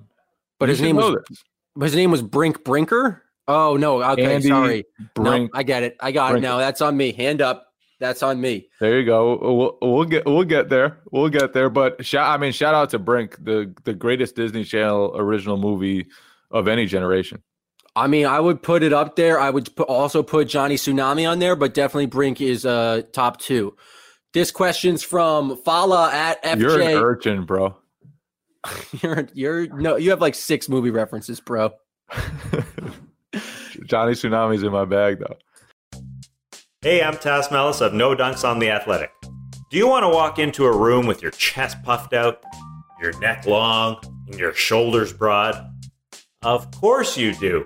But 0.59 0.65
You 0.67 0.71
his 0.73 0.81
name 0.81 0.95
was 0.95 1.17
this. 1.29 1.43
his 1.81 1.95
name 1.95 2.11
was 2.11 2.21
Brink 2.21 2.63
Brinker. 2.63 3.23
Oh 3.47 3.75
no, 3.77 4.01
okay, 4.03 4.35
Andy 4.35 4.47
sorry. 4.47 4.85
Brink. 5.15 5.51
No, 5.53 5.59
I 5.59 5.63
get 5.63 5.83
it. 5.83 5.97
I 5.99 6.11
got 6.11 6.31
Brinker. 6.31 6.45
it 6.45 6.49
now. 6.49 6.57
That's 6.59 6.81
on 6.81 6.95
me. 6.95 7.11
Hand 7.11 7.41
up. 7.41 7.67
That's 7.99 8.21
on 8.21 8.39
me. 8.39 8.67
There 8.79 8.99
you 8.99 9.05
go. 9.05 9.37
We'll, 9.81 9.93
we'll 9.93 10.05
get 10.05 10.25
we'll 10.25 10.43
get 10.43 10.69
there. 10.69 10.99
We'll 11.11 11.29
get 11.29 11.53
there. 11.53 11.69
But 11.69 12.05
shout 12.05 12.27
I 12.29 12.37
mean 12.41 12.51
shout 12.51 12.75
out 12.75 12.89
to 12.91 12.99
Brink, 12.99 13.43
the 13.43 13.73
the 13.83 13.93
greatest 13.93 14.35
Disney 14.35 14.63
Channel 14.63 15.13
original 15.15 15.57
movie 15.57 16.07
of 16.51 16.67
any 16.67 16.85
generation. 16.85 17.41
I 17.95 18.07
mean, 18.07 18.25
I 18.25 18.39
would 18.39 18.63
put 18.63 18.81
it 18.81 18.91
up 18.91 19.15
there. 19.15 19.39
I 19.39 19.49
would 19.51 19.69
also 19.81 20.23
put 20.23 20.47
Johnny 20.47 20.75
Tsunami 20.75 21.29
on 21.29 21.37
there, 21.39 21.55
but 21.55 21.73
definitely 21.73 22.07
Brink 22.07 22.41
is 22.41 22.65
uh 22.65 23.03
top 23.13 23.39
two. 23.39 23.75
This 24.33 24.49
question's 24.49 25.03
from 25.03 25.57
Fala 25.57 26.11
at 26.11 26.43
FJ. 26.43 26.59
You're 26.59 26.81
an 26.81 26.97
urchin, 26.97 27.45
bro. 27.45 27.77
you're 29.01 29.27
you're 29.33 29.67
no, 29.67 29.95
you 29.95 30.09
have 30.09 30.21
like 30.21 30.33
six 30.33 30.67
movie 30.67 30.89
references, 30.89 31.39
bro. 31.39 31.71
Johnny 33.85 34.13
Tsunami's 34.13 34.63
in 34.63 34.71
my 34.71 34.85
bag 34.85 35.19
though. 35.19 35.37
Hey, 36.81 37.03
I'm 37.03 37.15
Tas 37.17 37.51
Melas 37.51 37.79
of 37.79 37.93
No 37.93 38.15
Dunks 38.15 38.43
on 38.43 38.57
the 38.59 38.71
Athletic. 38.71 39.11
Do 39.69 39.77
you 39.77 39.87
want 39.87 40.03
to 40.03 40.09
walk 40.09 40.39
into 40.39 40.65
a 40.65 40.75
room 40.75 41.05
with 41.05 41.21
your 41.21 41.31
chest 41.31 41.81
puffed 41.83 42.13
out, 42.13 42.43
your 43.01 43.17
neck 43.19 43.45
long, 43.45 43.97
and 44.27 44.39
your 44.39 44.53
shoulders 44.53 45.13
broad? 45.13 45.69
Of 46.41 46.71
course 46.71 47.17
you 47.17 47.33
do. 47.35 47.65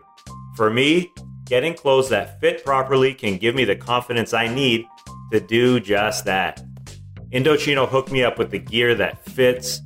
For 0.56 0.70
me, 0.70 1.12
getting 1.46 1.74
clothes 1.74 2.10
that 2.10 2.40
fit 2.42 2.66
properly 2.66 3.14
can 3.14 3.38
give 3.38 3.56
me 3.56 3.64
the 3.64 3.76
confidence 3.76 4.34
I 4.34 4.54
need 4.54 4.86
to 5.32 5.40
do 5.40 5.80
just 5.80 6.26
that. 6.26 6.64
Indochino 7.32 7.88
hooked 7.88 8.12
me 8.12 8.24
up 8.24 8.38
with 8.38 8.52
the 8.52 8.60
gear 8.60 8.96
that 8.96 9.24
fits 9.26 9.82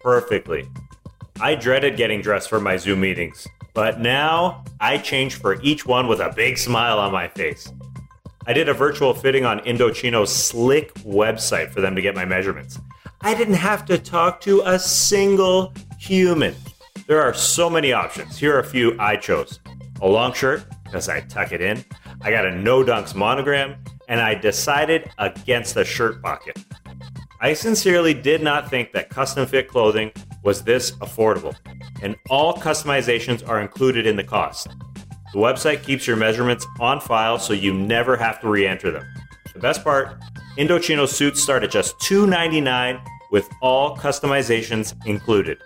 perfectly. 0.00 0.68
I 1.40 1.54
dreaded 1.54 1.96
getting 1.96 2.22
dressed 2.22 2.48
for 2.48 2.60
my 2.60 2.76
Zoom 2.76 3.00
meetings, 3.00 3.46
but 3.74 4.00
now 4.00 4.64
I 4.80 4.98
change 4.98 5.34
for 5.34 5.60
each 5.62 5.84
one 5.84 6.08
with 6.08 6.20
a 6.20 6.32
big 6.34 6.56
smile 6.56 6.98
on 6.98 7.12
my 7.12 7.28
face. 7.28 7.70
I 8.46 8.52
did 8.52 8.68
a 8.68 8.74
virtual 8.74 9.12
fitting 9.12 9.44
on 9.44 9.60
Indochino's 9.60 10.34
slick 10.34 10.94
website 10.94 11.70
for 11.72 11.80
them 11.80 11.94
to 11.96 12.02
get 12.02 12.14
my 12.14 12.24
measurements. 12.24 12.78
I 13.20 13.34
didn't 13.34 13.54
have 13.54 13.84
to 13.86 13.98
talk 13.98 14.40
to 14.42 14.62
a 14.64 14.78
single 14.78 15.74
human. 15.98 16.54
There 17.06 17.20
are 17.20 17.34
so 17.34 17.68
many 17.68 17.92
options. 17.92 18.38
Here 18.38 18.54
are 18.54 18.60
a 18.60 18.64
few 18.64 18.96
I 18.98 19.16
chose 19.16 19.60
a 20.00 20.08
long 20.08 20.32
shirt, 20.32 20.64
because 20.84 21.08
I 21.08 21.20
tuck 21.20 21.52
it 21.52 21.60
in. 21.60 21.84
I 22.20 22.30
got 22.30 22.46
a 22.46 22.54
no 22.54 22.82
dunks 22.84 23.14
monogram, 23.14 23.76
and 24.08 24.20
I 24.20 24.34
decided 24.34 25.10
against 25.18 25.74
the 25.74 25.84
shirt 25.84 26.22
pocket. 26.22 26.58
I 27.40 27.52
sincerely 27.52 28.14
did 28.14 28.42
not 28.42 28.70
think 28.70 28.92
that 28.92 29.10
custom 29.10 29.46
fit 29.46 29.68
clothing 29.68 30.12
was 30.42 30.62
this 30.62 30.92
affordable, 30.92 31.54
and 32.02 32.16
all 32.30 32.54
customizations 32.54 33.46
are 33.46 33.60
included 33.60 34.06
in 34.06 34.16
the 34.16 34.24
cost. 34.24 34.68
The 35.32 35.38
website 35.38 35.82
keeps 35.82 36.06
your 36.06 36.16
measurements 36.16 36.66
on 36.80 37.00
file 37.00 37.38
so 37.38 37.52
you 37.52 37.74
never 37.74 38.16
have 38.16 38.40
to 38.40 38.48
re 38.48 38.66
enter 38.66 38.90
them. 38.90 39.04
The 39.52 39.60
best 39.60 39.84
part 39.84 40.18
Indochino 40.56 41.06
suits 41.06 41.42
start 41.42 41.62
at 41.64 41.70
just 41.70 41.98
$2.99 41.98 43.04
with 43.30 43.46
all 43.60 43.96
customizations 43.96 44.94
included. 45.04 45.58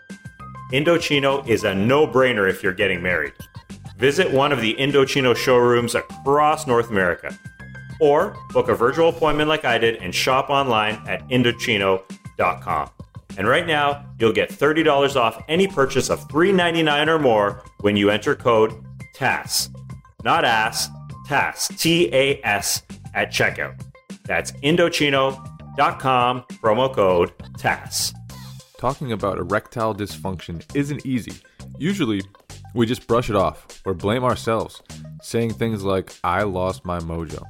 Indochino 0.72 1.46
is 1.46 1.62
a 1.64 1.74
no 1.74 2.06
brainer 2.06 2.50
if 2.50 2.62
you're 2.62 2.72
getting 2.72 3.02
married. 3.02 3.32
Visit 3.98 4.32
one 4.32 4.50
of 4.50 4.60
the 4.60 4.74
Indochino 4.74 5.36
showrooms 5.36 5.94
across 5.94 6.66
North 6.66 6.90
America. 6.90 7.38
Or 8.00 8.36
book 8.52 8.68
a 8.68 8.74
virtual 8.74 9.10
appointment 9.10 9.48
like 9.48 9.64
I 9.64 9.78
did 9.78 9.96
and 9.96 10.14
shop 10.14 10.50
online 10.50 10.94
at 11.06 11.26
Indochino.com. 11.28 12.90
And 13.38 13.46
right 13.46 13.66
now, 13.66 14.04
you'll 14.18 14.32
get 14.32 14.50
$30 14.50 15.16
off 15.16 15.42
any 15.48 15.66
purchase 15.68 16.10
of 16.10 16.26
$3.99 16.28 17.06
or 17.08 17.18
more 17.18 17.62
when 17.80 17.96
you 17.96 18.10
enter 18.10 18.34
code 18.34 18.72
TAS. 19.14 19.70
Not 20.24 20.44
ass, 20.44 20.88
TAS, 21.26 21.68
T 21.68 22.12
A 22.12 22.40
S, 22.44 22.82
at 23.14 23.30
checkout. 23.30 23.80
That's 24.24 24.52
Indochino.com, 24.52 26.42
promo 26.62 26.94
code 26.94 27.32
TAS. 27.56 28.12
Talking 28.78 29.12
about 29.12 29.38
erectile 29.38 29.94
dysfunction 29.94 30.64
isn't 30.74 31.04
easy. 31.04 31.34
Usually, 31.78 32.22
we 32.74 32.86
just 32.86 33.06
brush 33.06 33.30
it 33.30 33.36
off 33.36 33.82
or 33.84 33.94
blame 33.94 34.24
ourselves, 34.24 34.82
saying 35.22 35.54
things 35.54 35.82
like, 35.82 36.14
I 36.24 36.42
lost 36.42 36.84
my 36.84 36.98
mojo. 36.98 37.42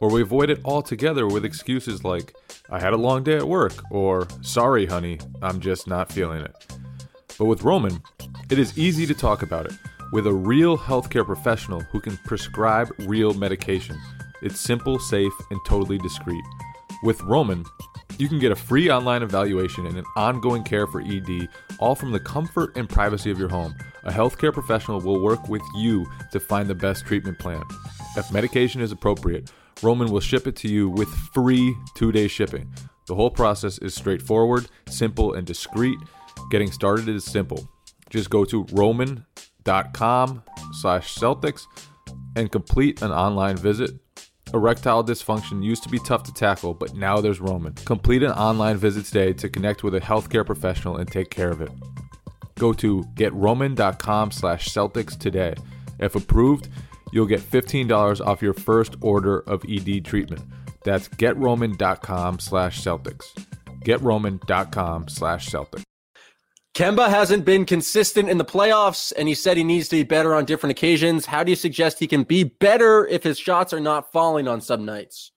Or 0.00 0.10
we 0.10 0.22
avoid 0.22 0.48
it 0.48 0.60
altogether 0.64 1.26
with 1.26 1.44
excuses 1.44 2.04
like, 2.04 2.34
I 2.70 2.80
had 2.80 2.94
a 2.94 2.96
long 2.96 3.22
day 3.22 3.36
at 3.36 3.46
work, 3.46 3.74
or 3.90 4.26
sorry, 4.40 4.86
honey, 4.86 5.18
I'm 5.42 5.60
just 5.60 5.86
not 5.86 6.10
feeling 6.10 6.42
it. 6.42 6.66
But 7.38 7.44
with 7.44 7.62
Roman, 7.62 8.02
it 8.50 8.58
is 8.58 8.78
easy 8.78 9.06
to 9.06 9.14
talk 9.14 9.42
about 9.42 9.66
it 9.66 9.72
with 10.12 10.26
a 10.26 10.32
real 10.32 10.76
healthcare 10.76 11.24
professional 11.24 11.80
who 11.80 12.00
can 12.00 12.16
prescribe 12.24 12.90
real 13.00 13.34
medication. 13.34 13.96
It's 14.42 14.58
simple, 14.58 14.98
safe, 14.98 15.32
and 15.50 15.60
totally 15.66 15.98
discreet. 15.98 16.44
With 17.02 17.20
Roman, 17.22 17.64
you 18.18 18.28
can 18.28 18.38
get 18.38 18.52
a 18.52 18.56
free 18.56 18.90
online 18.90 19.22
evaluation 19.22 19.86
and 19.86 19.96
an 19.96 20.04
ongoing 20.16 20.64
care 20.64 20.86
for 20.86 21.00
ED, 21.00 21.48
all 21.78 21.94
from 21.94 22.12
the 22.12 22.20
comfort 22.20 22.76
and 22.76 22.88
privacy 22.88 23.30
of 23.30 23.38
your 23.38 23.48
home. 23.48 23.74
A 24.04 24.12
healthcare 24.12 24.52
professional 24.52 25.00
will 25.00 25.22
work 25.22 25.48
with 25.48 25.62
you 25.76 26.06
to 26.32 26.40
find 26.40 26.68
the 26.68 26.74
best 26.74 27.06
treatment 27.06 27.38
plan. 27.38 27.62
If 28.16 28.32
medication 28.32 28.80
is 28.80 28.92
appropriate, 28.92 29.50
Roman 29.82 30.10
will 30.10 30.20
ship 30.20 30.46
it 30.46 30.56
to 30.56 30.68
you 30.68 30.88
with 30.88 31.08
free 31.08 31.76
two 31.94 32.12
day 32.12 32.28
shipping. 32.28 32.72
The 33.06 33.14
whole 33.14 33.30
process 33.30 33.78
is 33.78 33.94
straightforward, 33.94 34.68
simple, 34.88 35.34
and 35.34 35.46
discreet. 35.46 35.98
Getting 36.50 36.70
started 36.70 37.08
is 37.08 37.24
simple. 37.24 37.68
Just 38.08 38.30
go 38.30 38.44
to 38.44 38.66
roman.com 38.72 40.42
slash 40.72 41.14
Celtics 41.14 41.62
and 42.36 42.50
complete 42.50 43.02
an 43.02 43.10
online 43.10 43.56
visit. 43.56 43.92
Erectile 44.52 45.04
dysfunction 45.04 45.62
used 45.62 45.84
to 45.84 45.88
be 45.88 45.98
tough 46.00 46.24
to 46.24 46.34
tackle, 46.34 46.74
but 46.74 46.94
now 46.94 47.20
there's 47.20 47.40
Roman. 47.40 47.72
Complete 47.74 48.22
an 48.22 48.32
online 48.32 48.76
visit 48.76 49.04
today 49.04 49.32
to 49.34 49.48
connect 49.48 49.84
with 49.84 49.94
a 49.94 50.00
healthcare 50.00 50.44
professional 50.44 50.96
and 50.96 51.10
take 51.10 51.30
care 51.30 51.50
of 51.50 51.60
it. 51.60 51.70
Go 52.58 52.72
to 52.74 53.02
getroman.com 53.14 54.32
slash 54.32 54.68
Celtics 54.68 55.16
today. 55.18 55.54
If 56.00 56.16
approved, 56.16 56.68
you'll 57.12 57.26
get 57.26 57.40
$15 57.40 58.24
off 58.26 58.42
your 58.42 58.54
first 58.54 58.96
order 59.00 59.40
of 59.40 59.64
ED 59.68 60.04
treatment. 60.04 60.42
That's 60.84 61.08
getroman.com 61.08 62.38
slash 62.38 62.82
Celtics. 62.82 63.26
Getroman.com 63.84 65.08
slash 65.08 65.48
Celtics. 65.48 65.82
Kemba 66.74 67.08
hasn't 67.08 67.44
been 67.44 67.64
consistent 67.64 68.28
in 68.28 68.38
the 68.38 68.44
playoffs, 68.44 69.12
and 69.18 69.26
he 69.26 69.34
said 69.34 69.56
he 69.56 69.64
needs 69.64 69.88
to 69.88 69.96
be 69.96 70.02
better 70.04 70.34
on 70.34 70.44
different 70.44 70.70
occasions. 70.70 71.26
How 71.26 71.42
do 71.42 71.50
you 71.50 71.56
suggest 71.56 71.98
he 71.98 72.06
can 72.06 72.22
be 72.22 72.44
better 72.44 73.06
if 73.08 73.24
his 73.24 73.38
shots 73.38 73.72
are 73.72 73.80
not 73.80 74.12
falling 74.12 74.46
on 74.46 74.60
some 74.60 74.84
nights? 74.84 75.32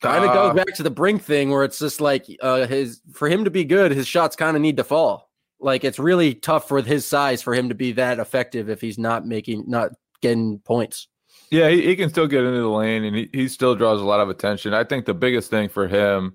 Kind 0.00 0.24
of 0.24 0.30
Uh, 0.30 0.34
goes 0.34 0.54
back 0.54 0.74
to 0.76 0.82
the 0.84 0.90
Brink 0.90 1.22
thing, 1.22 1.50
where 1.50 1.64
it's 1.64 1.78
just 1.80 2.00
like 2.00 2.26
uh, 2.40 2.66
his 2.66 3.00
for 3.12 3.28
him 3.28 3.44
to 3.44 3.50
be 3.50 3.64
good, 3.64 3.90
his 3.90 4.06
shots 4.06 4.36
kind 4.36 4.56
of 4.56 4.62
need 4.62 4.76
to 4.76 4.84
fall. 4.84 5.25
Like 5.58 5.84
it's 5.84 5.98
really 5.98 6.34
tough 6.34 6.68
for 6.68 6.80
his 6.82 7.06
size 7.06 7.42
for 7.42 7.54
him 7.54 7.68
to 7.70 7.74
be 7.74 7.92
that 7.92 8.18
effective 8.18 8.68
if 8.68 8.80
he's 8.80 8.98
not 8.98 9.26
making 9.26 9.64
not 9.66 9.92
getting 10.20 10.58
points. 10.60 11.08
Yeah, 11.50 11.68
he, 11.68 11.82
he 11.82 11.96
can 11.96 12.10
still 12.10 12.26
get 12.26 12.44
into 12.44 12.60
the 12.60 12.68
lane 12.68 13.04
and 13.04 13.16
he, 13.16 13.30
he 13.32 13.48
still 13.48 13.74
draws 13.74 14.00
a 14.00 14.04
lot 14.04 14.20
of 14.20 14.28
attention. 14.28 14.74
I 14.74 14.84
think 14.84 15.06
the 15.06 15.14
biggest 15.14 15.50
thing 15.50 15.68
for 15.68 15.86
him 15.86 16.34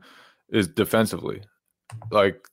is 0.49 0.67
defensively. 0.67 1.43
Like 2.11 2.47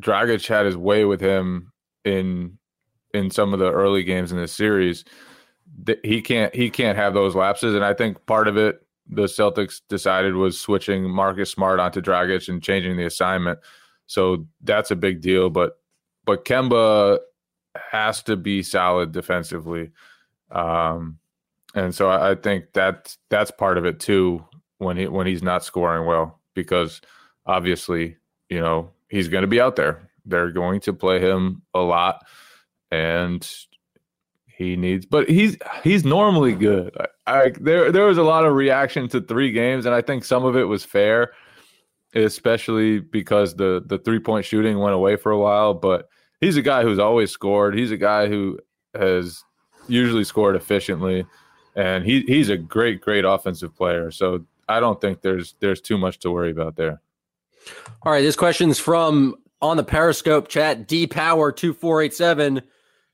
Dragic 0.00 0.46
had 0.46 0.66
his 0.66 0.76
way 0.76 1.04
with 1.04 1.20
him 1.20 1.72
in 2.04 2.58
in 3.14 3.30
some 3.30 3.52
of 3.52 3.58
the 3.58 3.72
early 3.72 4.04
games 4.04 4.32
in 4.32 4.38
this 4.38 4.52
series. 4.52 5.04
He 6.04 6.22
can't 6.22 6.54
he 6.54 6.70
can't 6.70 6.98
have 6.98 7.14
those 7.14 7.34
lapses. 7.34 7.74
And 7.74 7.84
I 7.84 7.94
think 7.94 8.24
part 8.26 8.48
of 8.48 8.56
it 8.56 8.80
the 9.08 9.24
Celtics 9.24 9.80
decided 9.88 10.34
was 10.34 10.60
switching 10.60 11.10
Marcus 11.10 11.50
Smart 11.50 11.80
onto 11.80 12.02
Dragic 12.02 12.48
and 12.48 12.62
changing 12.62 12.96
the 12.96 13.06
assignment. 13.06 13.58
So 14.06 14.46
that's 14.62 14.90
a 14.90 14.96
big 14.96 15.20
deal. 15.20 15.48
But 15.50 15.77
but 16.28 16.44
Kemba 16.44 17.18
has 17.90 18.22
to 18.24 18.36
be 18.36 18.62
solid 18.62 19.12
defensively. 19.12 19.90
Um 20.50 21.18
and 21.74 21.94
so 21.94 22.08
I, 22.08 22.32
I 22.32 22.34
think 22.34 22.72
that 22.74 23.16
that's 23.30 23.50
part 23.50 23.78
of 23.78 23.86
it 23.86 23.98
too 23.98 24.44
when 24.76 24.96
he 24.96 25.08
when 25.08 25.26
he's 25.26 25.42
not 25.42 25.64
scoring 25.64 26.06
well 26.06 26.38
because 26.54 27.00
obviously 27.46 28.16
you 28.50 28.60
know 28.60 28.90
he's 29.08 29.28
going 29.28 29.42
to 29.42 29.48
be 29.48 29.60
out 29.60 29.76
there. 29.76 30.10
They're 30.24 30.50
going 30.50 30.80
to 30.80 30.92
play 30.92 31.20
him 31.20 31.62
a 31.74 31.80
lot, 31.80 32.26
and 32.90 33.48
he 34.46 34.76
needs. 34.76 35.06
But 35.06 35.28
he's 35.28 35.56
he's 35.82 36.04
normally 36.04 36.54
good. 36.54 36.94
I, 37.26 37.40
I 37.40 37.52
there 37.60 37.90
there 37.90 38.04
was 38.04 38.18
a 38.18 38.22
lot 38.22 38.44
of 38.44 38.54
reaction 38.54 39.08
to 39.08 39.20
three 39.20 39.52
games, 39.52 39.86
and 39.86 39.94
I 39.94 40.02
think 40.02 40.24
some 40.24 40.44
of 40.44 40.56
it 40.56 40.64
was 40.64 40.84
fair, 40.84 41.32
especially 42.14 43.00
because 43.00 43.56
the 43.56 43.82
the 43.86 43.98
three 43.98 44.20
point 44.20 44.44
shooting 44.44 44.78
went 44.78 44.94
away 44.94 45.16
for 45.16 45.32
a 45.32 45.38
while. 45.38 45.74
But 45.74 46.08
he's 46.40 46.56
a 46.56 46.62
guy 46.62 46.82
who's 46.82 46.98
always 46.98 47.30
scored. 47.30 47.76
He's 47.76 47.90
a 47.90 47.96
guy 47.96 48.28
who 48.28 48.58
has 48.94 49.42
usually 49.88 50.24
scored 50.24 50.56
efficiently 50.56 51.24
and 51.78 52.04
he 52.04 52.22
he's 52.22 52.48
a 52.48 52.56
great 52.56 53.00
great 53.00 53.24
offensive 53.24 53.74
player. 53.74 54.10
So 54.10 54.44
I 54.68 54.80
don't 54.80 55.00
think 55.00 55.22
there's 55.22 55.54
there's 55.60 55.80
too 55.80 55.96
much 55.96 56.18
to 56.20 56.30
worry 56.30 56.50
about 56.50 56.76
there. 56.76 57.00
All 58.02 58.12
right, 58.12 58.20
this 58.20 58.36
question's 58.36 58.78
from 58.78 59.36
on 59.62 59.76
the 59.76 59.84
Periscope 59.84 60.48
chat. 60.48 60.88
D 60.88 61.06
Power 61.06 61.52
two 61.52 61.72
four 61.72 62.02
eight 62.02 62.12
seven. 62.12 62.62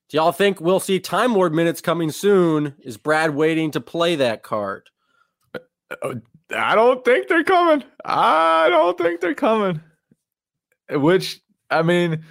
Do 0.09 0.16
y'all 0.16 0.33
think 0.33 0.61
we'll 0.61 0.81
see 0.81 0.99
Time 0.99 1.35
Lord 1.35 1.54
minutes 1.54 1.81
coming 1.81 2.11
soon? 2.11 2.75
Is 2.81 2.97
Brad 2.97 3.35
waiting 3.35 3.71
to 3.73 3.81
play 3.81 4.16
that 4.16 4.43
card? 4.43 4.88
I 6.02 6.75
don't 6.75 7.04
think 7.04 7.28
they're 7.28 7.45
coming. 7.45 7.85
I 8.04 8.69
don't 8.71 8.97
think 8.97 9.21
they're 9.21 9.35
coming. 9.35 9.81
Which 10.90 11.40
I 11.71 11.83
mean, 11.83 12.25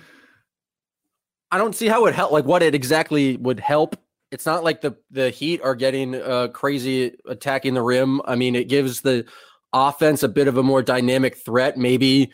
I 1.54 1.60
don't 1.60 1.76
see 1.76 1.88
how 1.88 2.08
it 2.08 2.16
help. 2.16 2.32
Like 2.32 2.46
what 2.46 2.64
it 2.64 2.74
exactly 2.74 3.38
would 3.38 3.60
help. 3.60 3.96
It's 4.32 4.48
not 4.48 4.64
like 4.64 4.82
the 4.82 4.98
the 5.12 5.30
Heat 5.30 5.62
are 5.62 5.76
getting 5.76 6.16
uh, 6.16 6.48
crazy 6.48 7.16
attacking 7.28 7.76
the 7.76 7.84
rim. 7.84 8.22
I 8.26 8.36
mean, 8.36 8.56
it 8.56 8.68
gives 8.68 9.02
the 9.02 9.28
offense 9.72 10.24
a 10.24 10.28
bit 10.28 10.48
of 10.48 10.58
a 10.58 10.64
more 10.64 10.82
dynamic 10.82 11.38
threat. 11.38 11.78
Maybe 11.78 12.32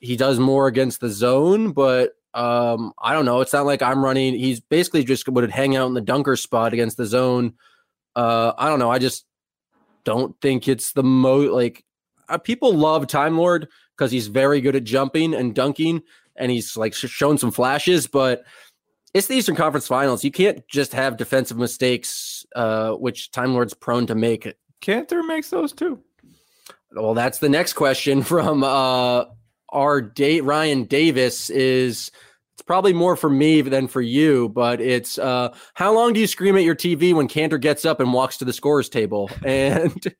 he 0.00 0.16
does 0.16 0.40
more 0.40 0.66
against 0.66 1.00
the 1.00 1.10
zone, 1.10 1.70
but 1.70 2.16
um, 2.34 2.92
I 3.00 3.12
don't 3.12 3.24
know. 3.24 3.40
It's 3.40 3.52
not 3.52 3.66
like 3.66 3.82
I'm 3.82 4.04
running. 4.04 4.34
He's 4.34 4.58
basically 4.58 5.04
just 5.04 5.28
would 5.28 5.48
hang 5.52 5.76
out 5.76 5.86
in 5.86 5.94
the 5.94 6.00
dunker 6.00 6.34
spot 6.34 6.72
against 6.72 6.96
the 6.96 7.06
zone. 7.06 7.54
Uh, 8.16 8.52
I 8.58 8.68
don't 8.68 8.80
know. 8.80 8.90
I 8.90 8.98
just 8.98 9.26
don't 10.02 10.34
think 10.40 10.66
it's 10.66 10.92
the 10.92 11.04
most 11.04 11.52
like 11.52 11.84
uh, 12.28 12.38
people 12.38 12.74
love 12.74 13.06
Time 13.06 13.38
Lord 13.38 13.68
because 13.96 14.10
he's 14.10 14.26
very 14.26 14.60
good 14.60 14.74
at 14.74 14.82
jumping 14.82 15.34
and 15.34 15.54
dunking, 15.54 16.02
and 16.36 16.50
he's 16.50 16.76
like 16.76 16.94
shown 16.94 17.38
some 17.38 17.50
flashes. 17.50 18.06
But 18.06 18.44
it's 19.14 19.28
the 19.28 19.36
Eastern 19.36 19.56
Conference 19.56 19.86
Finals. 19.86 20.24
You 20.24 20.32
can't 20.32 20.66
just 20.68 20.92
have 20.92 21.16
defensive 21.16 21.56
mistakes, 21.56 22.44
uh, 22.56 22.92
which 22.92 23.30
Time 23.30 23.52
Lord's 23.54 23.74
prone 23.74 24.06
to 24.06 24.14
make. 24.14 24.52
Kanter 24.82 25.26
makes 25.26 25.50
those 25.50 25.72
too. 25.72 26.00
Well, 26.92 27.14
that's 27.14 27.38
the 27.38 27.48
next 27.48 27.74
question 27.74 28.22
from 28.24 28.64
uh, 28.64 29.24
our 29.70 30.00
date 30.00 30.42
Ryan 30.42 30.84
Davis 30.84 31.50
is 31.50 32.10
it's 32.54 32.62
probably 32.62 32.92
more 32.92 33.16
for 33.16 33.30
me 33.30 33.62
than 33.62 33.88
for 33.88 34.00
you, 34.00 34.48
but 34.48 34.80
it's 34.80 35.18
uh, 35.18 35.54
how 35.74 35.92
long 35.92 36.12
do 36.12 36.20
you 36.20 36.26
scream 36.26 36.56
at 36.56 36.62
your 36.62 36.76
TV 36.76 37.12
when 37.12 37.26
Kanter 37.26 37.60
gets 37.60 37.84
up 37.84 37.98
and 37.98 38.12
walks 38.12 38.36
to 38.38 38.44
the 38.44 38.52
scorers 38.52 38.88
table? 38.88 39.30
And 39.44 40.14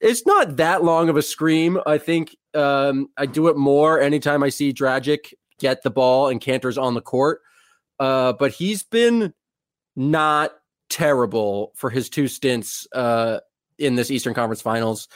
it's 0.00 0.26
not 0.26 0.56
that 0.56 0.82
long 0.82 1.08
of 1.08 1.16
a 1.16 1.22
scream. 1.22 1.78
I 1.86 1.98
think 1.98 2.36
um, 2.54 3.08
I 3.16 3.26
do 3.26 3.48
it 3.48 3.56
more 3.56 4.00
anytime 4.00 4.42
I 4.42 4.48
see 4.48 4.72
Dragic 4.72 5.32
get 5.58 5.82
the 5.82 5.90
ball 5.90 6.28
and 6.28 6.40
Kanter's 6.40 6.78
on 6.78 6.94
the 6.94 7.00
court. 7.00 7.40
Uh, 7.98 8.32
but 8.32 8.50
he's 8.50 8.82
been 8.82 9.34
not 9.94 10.52
terrible 10.88 11.72
for 11.76 11.90
his 11.90 12.08
two 12.08 12.28
stints 12.28 12.86
uh, 12.94 13.40
in 13.78 13.94
this 13.94 14.10
Eastern 14.10 14.34
Conference 14.34 14.62
Finals. 14.62 15.08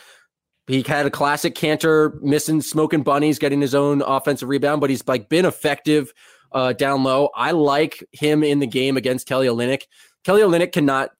He 0.67 0.83
had 0.83 1.07
a 1.07 1.11
classic 1.11 1.55
Kanter 1.55 2.21
missing 2.23 2.63
smoking 2.63 3.03
bunnies, 3.03 3.39
getting 3.39 3.61
his 3.61 3.75
own 3.75 4.03
offensive 4.03 4.49
rebound, 4.49 4.81
but 4.81 4.91
he's 4.91 5.07
like 5.07 5.29
been 5.29 5.45
effective 5.45 6.13
uh, 6.53 6.73
down 6.73 7.03
low. 7.03 7.31
I 7.35 7.51
like 7.51 8.03
him 8.13 8.43
in 8.43 8.61
the 8.61 8.67
game 8.67 8.97
against 8.97 9.27
Kelly 9.27 9.47
Olynyk. 9.47 9.83
Kelly 10.25 10.43
Olynyk 10.43 10.73
cannot 10.73 11.11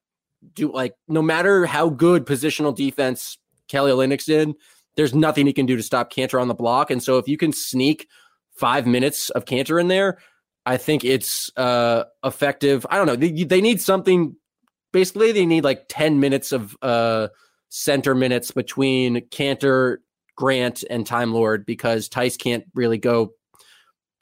do 0.55 0.73
like 0.73 0.95
no 1.09 1.23
matter 1.23 1.67
how 1.67 1.89
good 1.89 2.27
positional 2.27 2.75
defense 2.75 3.39
Kelly 3.69 3.91
Olynyk's 3.91 4.29
in, 4.29 4.55
there's 4.97 5.15
nothing 5.15 5.47
he 5.47 5.53
can 5.53 5.67
do 5.67 5.77
to 5.77 5.83
stop 5.83 6.13
Kanter 6.13 6.41
on 6.41 6.49
the 6.49 6.55
block. 6.55 6.91
And 6.91 7.03
so 7.03 7.19
if 7.19 7.29
you 7.29 7.37
can 7.37 7.53
sneak 7.53 8.09
five 8.57 8.87
minutes 8.87 9.31
of 9.31 9.45
Kanter 9.45 9.81
in 9.81 9.89
there, 9.89 10.19
I 10.67 10.77
think 10.77 11.05
it's 11.05 11.51
uh, 11.57 12.05
effective. 12.25 12.87
I 12.89 12.97
don't 12.97 13.07
know. 13.07 13.17
They, 13.17 13.45
they 13.45 13.61
need 13.61 13.81
something. 13.81 14.37
Basically, 14.93 15.33
they 15.33 15.47
need 15.47 15.65
like 15.65 15.87
10 15.89 16.21
minutes 16.21 16.53
of 16.53 16.77
uh, 16.81 17.29
center 17.69 18.15
minutes 18.15 18.51
between 18.51 19.29
Kanter, 19.29 19.99
Grant, 20.37 20.85
and 20.89 21.07
Time 21.07 21.33
Lord 21.35 21.67
because 21.67 22.09
Theis 22.09 22.37
can't 22.37 22.65
really 22.75 22.99
go. 22.99 23.33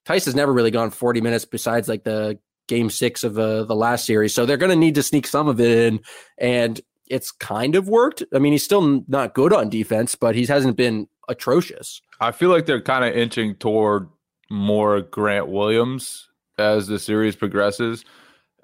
Theis 0.07 0.25
has 0.25 0.35
never 0.35 0.53
really 0.53 0.71
gone 0.71 0.91
40 0.91 1.21
minutes 1.21 1.45
besides 1.45 1.89
like 1.89 2.03
the 2.05 2.39
game 2.67 2.91
six 2.91 3.23
of 3.23 3.39
uh, 3.39 3.65
the 3.65 3.77
last 3.77 4.07
series. 4.07 4.35
So 4.35 4.47
they're 4.47 4.57
going 4.57 4.71
to 4.71 4.77
need 4.77 4.95
to 4.97 5.03
sneak 5.03 5.27
some 5.27 5.49
of 5.49 5.61
it 5.61 5.79
in. 5.79 6.01
And 6.39 6.81
it's 7.13 7.31
kind 7.31 7.77
of 7.77 7.89
worked. 7.89 8.23
I 8.35 8.39
mean, 8.39 8.53
he's 8.53 8.65
still 8.65 9.05
not 9.07 9.35
good 9.35 9.53
on 9.53 9.69
defense, 9.69 10.15
but 10.15 10.35
he 10.35 10.47
hasn't 10.47 10.79
been 10.79 11.07
atrocious. 11.29 12.01
I 12.21 12.33
feel 12.33 12.49
like 12.49 12.65
they're 12.65 12.81
kind 12.81 13.05
of 13.05 13.15
inching 13.15 13.55
toward 13.57 14.09
more 14.51 15.03
Grant 15.03 15.49
Williams 15.49 16.29
as 16.59 16.87
the 16.87 16.99
series 16.99 17.37
progresses. 17.37 18.03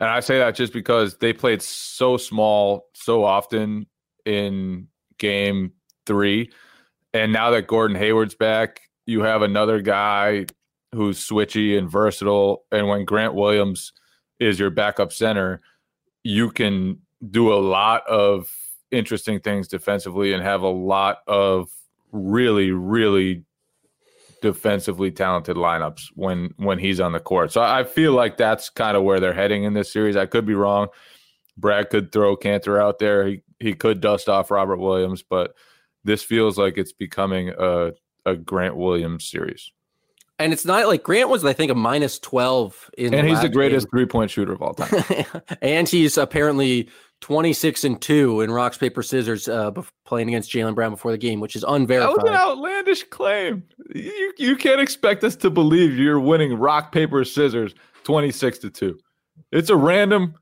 And 0.01 0.09
I 0.09 0.21
say 0.21 0.39
that 0.39 0.55
just 0.55 0.73
because 0.73 1.19
they 1.19 1.35
played 1.35 1.61
so 1.61 2.17
small 2.17 2.87
so 2.95 3.23
often 3.23 3.87
in 4.25 4.89
game 5.19 5.73
three. 6.07 6.51
And 7.13 7.31
now 7.31 7.51
that 7.51 7.67
Gordon 7.67 7.99
Hayward's 7.99 8.35
back, 8.35 8.81
you 9.05 9.23
have 9.23 9.43
another 9.43 9.83
guy 9.83 10.47
who's 10.95 11.19
switchy 11.19 11.77
and 11.77 11.91
versatile. 11.91 12.65
And 12.73 12.89
when 12.89 13.05
Grant 13.05 13.35
Williams 13.35 13.93
is 14.41 14.59
your 14.59 14.71
backup 14.71 15.13
center, 15.13 15.61
you 16.23 16.51
can 16.51 17.01
do 17.27 17.53
a 17.53 17.57
lot 17.57 18.07
of 18.09 18.51
interesting 18.91 19.41
things 19.41 19.69
defensively 19.69 20.33
and 20.33 20.43
have 20.43 20.63
a 20.63 20.69
lot 20.69 21.19
of 21.27 21.69
really, 22.13 22.71
really 22.71 23.45
defensively 24.41 25.11
talented 25.11 25.57
lineups 25.57 26.03
when 26.15 26.51
when 26.57 26.79
he's 26.79 27.01
on 27.01 27.13
the 27.13 27.21
court. 27.21 27.53
So 27.53 27.61
I 27.61 27.85
feel 27.85 28.13
like 28.13 28.37
that's 28.37 28.71
kind 28.71 28.97
of 28.97 29.03
where 29.03 29.21
they're 29.21 29.33
heading 29.33 29.65
in 29.65 29.75
this 29.75 29.93
series. 29.93 30.17
I 30.17 30.27
could 30.27 30.47
be 30.47 30.55
wrong. 30.55 30.89
Brad 31.57 31.91
could 31.91 32.13
throw 32.13 32.37
Kanter 32.37 32.81
out 32.81 32.99
there. 32.99 33.27
He 33.27 33.43
he 33.59 33.75
could 33.75 34.01
dust 34.01 34.29
off 34.29 34.51
Robert 34.51 34.79
Williams, 34.79 35.23
but 35.23 35.55
this 36.05 36.23
feels 36.23 36.59
like 36.59 36.79
it's 36.79 36.93
becoming 36.93 37.53
a 37.59 37.93
a 38.25 38.37
Grant 38.37 38.77
Williams 38.77 39.29
series. 39.29 39.73
And 40.41 40.53
it's 40.53 40.65
not 40.65 40.87
like 40.87 41.03
Grant 41.03 41.31
was, 41.31 41.45
I 41.45 41.53
think, 41.53 41.73
a 41.73 41.75
minus 41.75 42.19
twelve 42.19 42.91
in, 42.97 43.13
and 43.13 43.27
he's 43.27 43.43
the 43.43 43.49
greatest 43.49 43.91
three 43.91 44.07
point 44.07 44.31
shooter 44.31 44.53
of 44.53 44.63
all 44.63 44.75
time. 44.75 45.25
and 45.63 45.89
he's 45.89 46.17
apparently 46.17 46.89
twenty 47.21 47.53
six 47.53 47.85
and 47.85 48.01
two 48.01 48.41
in 48.41 48.51
rocks 48.51 48.79
paper 48.79 49.03
scissors 49.03 49.49
uh, 49.49 49.71
playing 50.05 50.29
against 50.29 50.51
jalen 50.51 50.75
Brown 50.75 50.91
before 50.91 51.13
the 51.13 51.19
game, 51.19 51.41
which 51.41 51.57
is 51.57 51.65
unverified. 51.67 52.17
That 52.17 52.23
was 52.23 52.31
an 52.31 52.37
outlandish 52.37 53.05
claim. 53.05 53.65
You 53.95 54.33
you 54.39 54.57
can't 54.57 54.81
expect 54.81 55.25
us 55.25 55.37
to 55.37 55.51
believe 55.51 55.97
you're 55.97 56.21
winning 56.21 56.55
rock 56.59 56.93
paper 56.93 57.25
scissors 57.25 57.75
twenty 58.05 58.31
six 58.31 58.59
to 58.59 58.71
two. 58.71 58.99
It's 59.53 59.71
a 59.71 59.77
random 59.77 60.35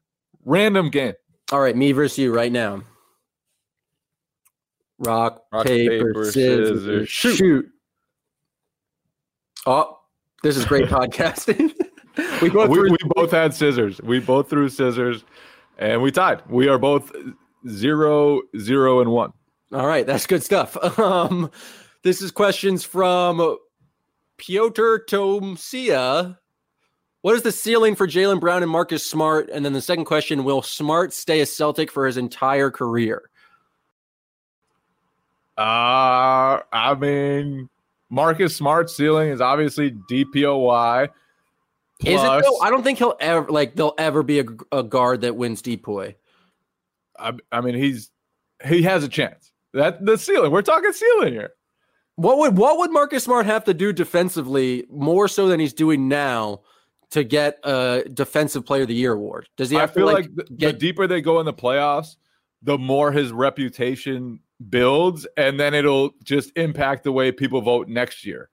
random 0.44 0.90
game. 0.90 1.14
All 1.52 1.60
right, 1.60 1.76
me 1.76 1.92
versus 1.92 2.18
you 2.18 2.34
right 2.34 2.50
now. 2.50 2.82
Rock, 4.98 5.42
Rock 5.52 5.66
paper, 5.66 6.06
paper, 6.06 6.24
scissors, 6.24 6.80
scissors 6.80 7.08
shoot. 7.08 7.36
shoot. 7.36 7.66
Oh, 9.66 9.98
this 10.42 10.56
is 10.56 10.64
great 10.64 10.86
podcasting. 10.88 11.72
we, 12.42 12.48
we, 12.48 12.90
we 12.90 12.96
both 13.14 13.30
had 13.30 13.52
scissors. 13.52 14.00
We 14.02 14.20
both 14.20 14.48
threw 14.48 14.68
scissors, 14.68 15.24
and 15.78 16.02
we 16.02 16.10
tied. 16.10 16.42
We 16.48 16.68
are 16.68 16.78
both 16.78 17.12
zero, 17.68 18.42
zero, 18.58 19.00
and 19.00 19.10
one. 19.10 19.32
All 19.72 19.86
right, 19.86 20.06
that's 20.06 20.26
good 20.26 20.42
stuff. 20.42 20.76
Um, 20.98 21.50
this 22.02 22.22
is 22.22 22.30
questions 22.30 22.84
from 22.84 23.58
Piotr 24.38 24.98
Tomsia. 25.08 26.38
What 27.22 27.34
is 27.34 27.42
the 27.42 27.50
ceiling 27.50 27.96
for 27.96 28.06
Jalen 28.06 28.38
Brown 28.38 28.62
and 28.62 28.70
Marcus 28.70 29.04
Smart? 29.04 29.50
And 29.50 29.64
then 29.64 29.72
the 29.72 29.80
second 29.80 30.04
question: 30.04 30.44
Will 30.44 30.62
Smart 30.62 31.12
stay 31.12 31.40
a 31.40 31.46
Celtic 31.46 31.90
for 31.90 32.06
his 32.06 32.16
entire 32.16 32.70
career? 32.70 33.28
Uh, 35.58 36.60
I 36.72 36.94
mean, 36.98 37.68
Marcus 38.10 38.54
Smart's 38.54 38.96
ceiling 38.96 39.30
is 39.30 39.40
obviously 39.40 39.92
DPOY. 40.10 41.08
Plus, 42.00 42.14
is 42.14 42.22
it 42.22 42.44
though? 42.44 42.58
I 42.60 42.70
don't 42.70 42.82
think 42.82 42.98
he'll 42.98 43.16
ever 43.20 43.50
like 43.50 43.74
there'll 43.74 43.94
ever 43.98 44.22
be 44.22 44.40
a, 44.40 44.44
a 44.72 44.82
guard 44.82 45.22
that 45.22 45.36
wins 45.36 45.62
DPOY. 45.62 46.14
I, 47.18 47.32
I 47.50 47.60
mean, 47.60 47.74
he's 47.74 48.10
he 48.64 48.82
has 48.82 49.02
a 49.02 49.08
chance. 49.08 49.52
That 49.72 50.04
the 50.04 50.18
ceiling. 50.18 50.52
We're 50.52 50.62
talking 50.62 50.92
ceiling 50.92 51.32
here. 51.32 51.52
What 52.16 52.38
would 52.38 52.56
what 52.56 52.78
would 52.78 52.90
Marcus 52.92 53.24
Smart 53.24 53.46
have 53.46 53.64
to 53.64 53.74
do 53.74 53.92
defensively 53.92 54.84
more 54.90 55.28
so 55.28 55.48
than 55.48 55.60
he's 55.60 55.72
doing 55.72 56.08
now 56.08 56.62
to 57.10 57.24
get 57.24 57.58
a 57.64 58.04
defensive 58.12 58.66
player 58.66 58.82
of 58.82 58.88
the 58.88 58.94
year 58.94 59.12
award? 59.12 59.48
Does 59.56 59.70
he 59.70 59.76
have 59.76 59.90
I 59.90 59.94
feel 59.94 60.08
to 60.08 60.14
like, 60.14 60.24
like 60.24 60.34
the, 60.34 60.44
get, 60.54 60.72
the 60.72 60.78
deeper 60.78 61.06
they 61.06 61.20
go 61.20 61.40
in 61.40 61.46
the 61.46 61.54
playoffs, 61.54 62.16
the 62.62 62.78
more 62.78 63.12
his 63.12 63.32
reputation 63.32 64.40
builds, 64.68 65.26
and 65.36 65.60
then 65.60 65.74
it'll 65.74 66.10
just 66.22 66.56
impact 66.56 67.04
the 67.04 67.12
way 67.12 67.32
people 67.32 67.60
vote 67.60 67.88
next 67.88 68.24
year. 68.24 68.48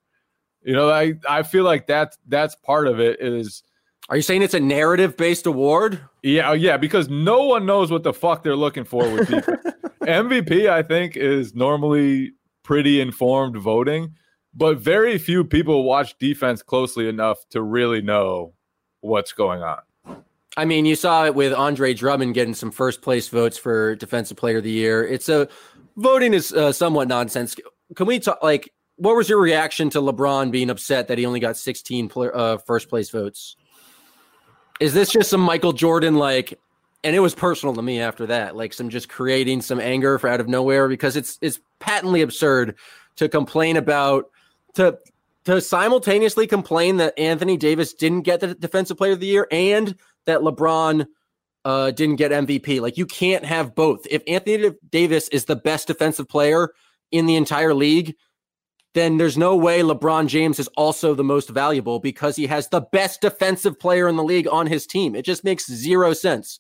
You 0.64 0.74
know, 0.74 0.90
I 0.90 1.16
I 1.28 1.44
feel 1.44 1.64
like 1.64 1.88
that's 1.88 2.18
that's 2.28 2.56
part 2.56 2.88
of 2.88 3.00
it. 3.00 3.20
Is 3.20 3.64
are 4.10 4.16
you 4.16 4.22
saying 4.22 4.42
it's 4.42 4.54
a 4.54 4.60
narrative 4.60 5.16
based 5.16 5.46
award? 5.46 6.02
Yeah, 6.24 6.50
oh, 6.50 6.54
yeah, 6.54 6.78
because 6.78 7.10
no 7.10 7.44
one 7.44 7.66
knows 7.66 7.90
what 7.90 8.04
the 8.04 8.14
fuck 8.14 8.44
they're 8.44 8.56
looking 8.56 8.84
for 8.84 9.10
with 9.10 9.30
MVP, 10.02 10.70
I 10.70 10.84
think, 10.84 11.16
is 11.16 11.56
normally 11.56 12.34
pretty 12.64 13.00
informed 13.00 13.58
voting, 13.58 14.16
but 14.54 14.78
very 14.78 15.18
few 15.18 15.44
people 15.44 15.84
watch 15.84 16.18
defense 16.18 16.62
closely 16.62 17.08
enough 17.08 17.48
to 17.50 17.62
really 17.62 18.02
know 18.02 18.54
what's 19.02 19.32
going 19.32 19.64
on. 19.64 19.80
I 20.56 20.66
mean, 20.66 20.86
you 20.86 20.96
saw 20.96 21.26
it 21.26 21.34
with 21.34 21.54
Andre 21.54 21.94
Drummond 21.94 22.36
getting 22.36 22.54
some 22.54 22.72
first 22.72 23.02
place 23.02 23.28
votes 23.28 23.58
for 23.58 23.96
Defensive 23.96 24.38
Player 24.38 24.58
of 24.58 24.64
the 24.64 24.72
Year. 24.72 25.06
It's 25.06 25.28
a 25.28 25.48
voting 25.98 26.34
is 26.34 26.54
uh, 26.54 26.72
somewhat 26.72 27.08
nonsense. 27.08 27.56
Can 27.96 28.06
we 28.06 28.20
talk 28.20 28.44
like 28.44 28.72
what 28.98 29.16
was 29.16 29.30
your 29.30 29.40
reaction 29.40 29.90
to 29.92 30.00
LeBron 30.00 30.52
being 30.52 30.70
upset 30.70 31.08
that 31.08 31.18
he 31.18 31.26
only 31.26 31.40
got 31.40 31.58
16 31.58 32.12
uh, 32.16 32.58
first 32.58 32.90
place 32.90 33.10
votes? 33.10 33.56
Is 34.80 34.94
this 34.94 35.12
just 35.12 35.30
some 35.30 35.42
Michael 35.42 35.74
Jordan 35.74 36.16
like 36.16 36.60
and 37.04 37.16
it 37.16 37.20
was 37.20 37.36
personal 37.36 37.76
to 37.76 37.82
me 37.82 38.00
after 38.00 38.26
that, 38.28 38.56
like 38.56 38.74
some 38.74 38.90
just 38.90 39.10
creating 39.10 39.62
some 39.62 39.80
anger 39.80 40.18
for 40.18 40.30
out 40.30 40.40
of 40.40 40.48
nowhere 40.48 40.88
because 40.88 41.16
it's 41.16 41.38
it's 41.42 41.60
patently 41.80 42.22
absurd 42.22 42.76
to 43.18 43.28
complain 43.28 43.78
about 43.78 44.26
to 44.76 44.98
to 45.46 45.60
simultaneously 45.60 46.48
complain 46.48 46.98
that 46.98 47.18
Anthony 47.20 47.58
Davis 47.58 47.94
didn't 47.94 48.22
get 48.22 48.40
the 48.40 48.56
defensive 48.56 48.98
player 48.98 49.12
of 49.12 49.20
the 49.20 49.28
year 49.28 49.48
and 49.52 49.96
that 50.26 50.40
LeBron 50.40 51.06
uh, 51.66 51.92
didn't 51.92 52.16
get 52.16 52.32
MVP. 52.32 52.80
Like 52.80 52.98
you 52.98 53.06
can't 53.06 53.44
have 53.44 53.76
both. 53.76 54.08
If 54.10 54.24
Anthony 54.28 54.72
Davis 54.90 55.28
is 55.30 55.46
the 55.46 55.58
best 55.58 55.88
defensive 55.88 56.30
player 56.30 56.70
in 57.12 57.26
the 57.26 57.36
entire 57.36 57.74
league, 57.74 58.16
then 58.94 59.18
there's 59.18 59.38
no 59.38 59.56
way 59.56 59.82
LeBron 59.82 60.28
James 60.28 60.60
is 60.60 60.68
also 60.70 61.16
the 61.16 61.24
most 61.24 61.50
valuable 61.50 62.00
because 62.00 62.36
he 62.36 62.48
has 62.48 62.68
the 62.70 62.82
best 62.82 63.22
defensive 63.22 63.80
player 63.80 64.08
in 64.08 64.16
the 64.16 64.24
league 64.24 64.48
on 64.48 64.68
his 64.68 64.86
team. 64.86 65.16
It 65.16 65.26
just 65.26 65.44
makes 65.44 65.70
zero 65.70 66.14
sense. 66.14 66.60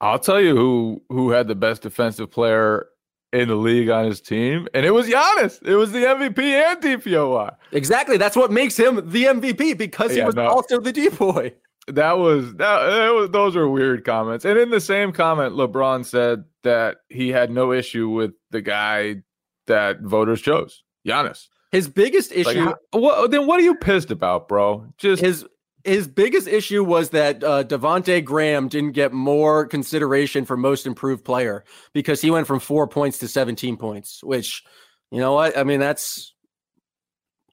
I'll 0.00 0.18
tell 0.18 0.40
you 0.40 0.56
who 0.56 1.02
who 1.10 1.30
had 1.30 1.46
the 1.46 1.54
best 1.54 1.82
defensive 1.82 2.30
player 2.30 2.86
in 3.32 3.48
the 3.48 3.54
league 3.54 3.90
on 3.90 4.06
his 4.06 4.20
team, 4.20 4.66
and 4.74 4.84
it 4.84 4.90
was 4.90 5.06
Giannis. 5.06 5.62
It 5.62 5.76
was 5.76 5.92
the 5.92 6.04
MVP 6.04 6.38
and 6.38 6.82
DPOY. 6.82 7.54
Exactly. 7.72 8.16
That's 8.16 8.36
what 8.36 8.50
makes 8.50 8.76
him 8.76 8.96
the 9.10 9.24
MVP 9.24 9.76
because 9.76 10.10
yeah, 10.10 10.22
he 10.22 10.26
was 10.26 10.34
no. 10.34 10.46
also 10.46 10.80
the 10.80 10.92
D 10.92 11.08
boy. 11.10 11.54
That 11.86 12.18
was 12.18 12.54
that, 12.54 12.86
that 12.86 13.14
was, 13.14 13.30
those 13.30 13.56
are 13.56 13.68
weird 13.68 14.04
comments. 14.04 14.44
And 14.44 14.58
in 14.58 14.70
the 14.70 14.80
same 14.80 15.12
comment, 15.12 15.54
LeBron 15.54 16.04
said 16.04 16.44
that 16.62 16.98
he 17.08 17.28
had 17.28 17.50
no 17.50 17.72
issue 17.72 18.08
with 18.08 18.32
the 18.50 18.62
guy 18.62 19.22
that 19.70 20.00
voters 20.00 20.40
chose, 20.40 20.82
Giannis. 21.06 21.48
His 21.72 21.88
biggest 21.88 22.32
issue. 22.32 22.66
Like, 22.66 22.76
what, 22.92 23.30
then 23.30 23.46
what 23.46 23.60
are 23.60 23.62
you 23.62 23.76
pissed 23.76 24.10
about, 24.10 24.48
bro? 24.48 24.92
Just 24.98 25.22
his 25.22 25.46
his 25.84 26.08
biggest 26.08 26.46
issue 26.46 26.84
was 26.84 27.10
that 27.10 27.42
uh, 27.42 27.64
Devonte 27.64 28.24
Graham 28.24 28.68
didn't 28.68 28.92
get 28.92 29.12
more 29.12 29.66
consideration 29.66 30.44
for 30.44 30.56
most 30.56 30.86
improved 30.86 31.24
player 31.24 31.64
because 31.92 32.20
he 32.20 32.30
went 32.30 32.46
from 32.46 32.60
four 32.60 32.86
points 32.86 33.18
to 33.18 33.28
17 33.28 33.76
points, 33.76 34.22
which, 34.22 34.62
you 35.10 35.20
know 35.20 35.32
what? 35.32 35.56
I 35.56 35.64
mean, 35.64 35.80
that's, 35.80 36.34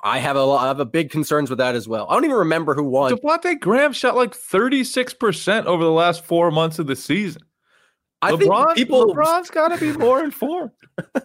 I 0.02 0.20
have 0.20 0.36
a 0.36 0.44
lot, 0.44 0.64
I 0.64 0.68
have 0.68 0.80
a 0.80 0.86
big 0.86 1.10
concerns 1.10 1.50
with 1.50 1.60
that 1.60 1.76
as 1.76 1.88
well. 1.88 2.08
I 2.10 2.16
don't 2.16 2.26
even 2.26 2.38
remember 2.38 2.74
who 2.76 2.84
won. 2.84 3.14
Devonte 3.14 3.60
Graham 3.60 3.94
shot 3.94 4.16
like 4.16 4.34
36% 4.34 5.66
over 5.66 5.84
the 5.84 5.92
last 5.92 6.26
four 6.26 6.52
months 6.52 6.80
of 6.80 6.88
the 6.88 6.96
season. 6.96 7.44
I 8.22 8.32
LeBron, 8.32 8.66
think 8.66 8.78
people 8.78 9.14
LeBron's 9.14 9.50
got 9.50 9.68
to 9.70 9.78
be 9.78 9.96
more 9.98 10.24
informed. 10.24 10.72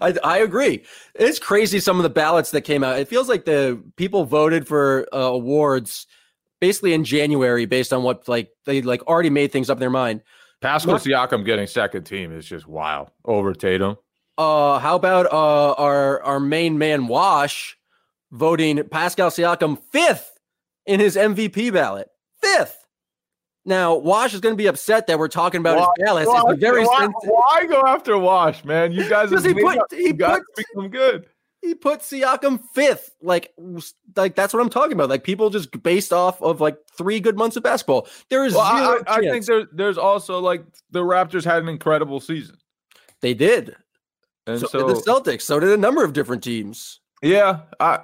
I, 0.00 0.14
I 0.22 0.38
agree. 0.38 0.84
It's 1.14 1.38
crazy 1.38 1.80
some 1.80 1.98
of 1.98 2.04
the 2.04 2.10
ballots 2.10 2.52
that 2.52 2.62
came 2.62 2.84
out. 2.84 2.98
It 2.98 3.08
feels 3.08 3.28
like 3.28 3.44
the 3.44 3.82
people 3.96 4.24
voted 4.24 4.68
for 4.68 5.08
uh, 5.12 5.18
awards 5.18 6.06
basically 6.60 6.94
in 6.94 7.04
January 7.04 7.66
based 7.66 7.92
on 7.92 8.02
what 8.02 8.28
like 8.28 8.50
they 8.64 8.80
like 8.80 9.04
already 9.06 9.30
made 9.30 9.50
things 9.50 9.68
up 9.68 9.76
in 9.76 9.80
their 9.80 9.90
mind. 9.90 10.22
Pascal 10.60 10.94
Siakam 10.94 11.44
getting 11.44 11.66
second 11.66 12.04
team 12.04 12.32
is 12.32 12.46
just 12.46 12.66
wild 12.66 13.10
over 13.24 13.52
Tatum. 13.52 13.96
Uh, 14.38 14.78
how 14.78 14.96
about 14.96 15.26
uh 15.26 15.72
our 15.74 16.22
our 16.22 16.40
main 16.40 16.78
man 16.78 17.06
Wash 17.06 17.76
voting 18.30 18.82
Pascal 18.88 19.30
Siakam 19.30 19.78
fifth 19.92 20.38
in 20.86 21.00
his 21.00 21.16
MVP 21.16 21.72
ballot? 21.72 22.08
Fifth. 22.40 22.83
Now, 23.66 23.94
Wash 23.94 24.34
is 24.34 24.40
going 24.40 24.52
to 24.52 24.56
be 24.56 24.66
upset 24.66 25.06
that 25.06 25.18
we're 25.18 25.28
talking 25.28 25.60
about 25.60 25.78
Wash, 25.78 25.88
his 25.96 26.04
balance. 26.04 26.28
Wash, 26.28 26.58
very 26.58 26.84
why, 26.84 27.08
why, 27.22 27.66
go 27.66 27.82
after 27.86 28.18
Wash, 28.18 28.64
man? 28.64 28.92
You 28.92 29.08
guys, 29.08 29.30
because 29.30 29.44
he 29.44 29.54
put 29.54 29.78
he 29.92 30.12
put 30.12 30.42
become 30.56 30.88
good. 30.88 31.26
He 31.62 31.74
put 31.74 32.00
Siakam 32.00 32.60
fifth. 32.74 33.14
Like, 33.22 33.54
like 34.16 34.34
that's 34.34 34.52
what 34.52 34.60
I'm 34.60 34.68
talking 34.68 34.92
about. 34.92 35.08
Like 35.08 35.24
people 35.24 35.48
just 35.48 35.82
based 35.82 36.12
off 36.12 36.42
of 36.42 36.60
like 36.60 36.76
three 36.92 37.20
good 37.20 37.38
months 37.38 37.56
of 37.56 37.62
basketball. 37.62 38.06
There 38.28 38.44
is 38.44 38.52
well, 38.52 38.64
I, 38.64 39.00
I, 39.06 39.20
think 39.22 39.46
there's 39.46 39.66
there's 39.72 39.96
also 39.96 40.40
like 40.40 40.62
the 40.90 41.00
Raptors 41.00 41.44
had 41.44 41.62
an 41.62 41.70
incredible 41.70 42.20
season. 42.20 42.56
They 43.22 43.32
did, 43.32 43.74
and 44.46 44.60
so, 44.60 44.66
so 44.66 44.86
the 44.86 44.94
Celtics. 44.94 45.42
So 45.42 45.58
did 45.58 45.70
a 45.70 45.78
number 45.78 46.04
of 46.04 46.12
different 46.12 46.44
teams. 46.44 47.00
Yeah, 47.22 47.60
I 47.80 48.00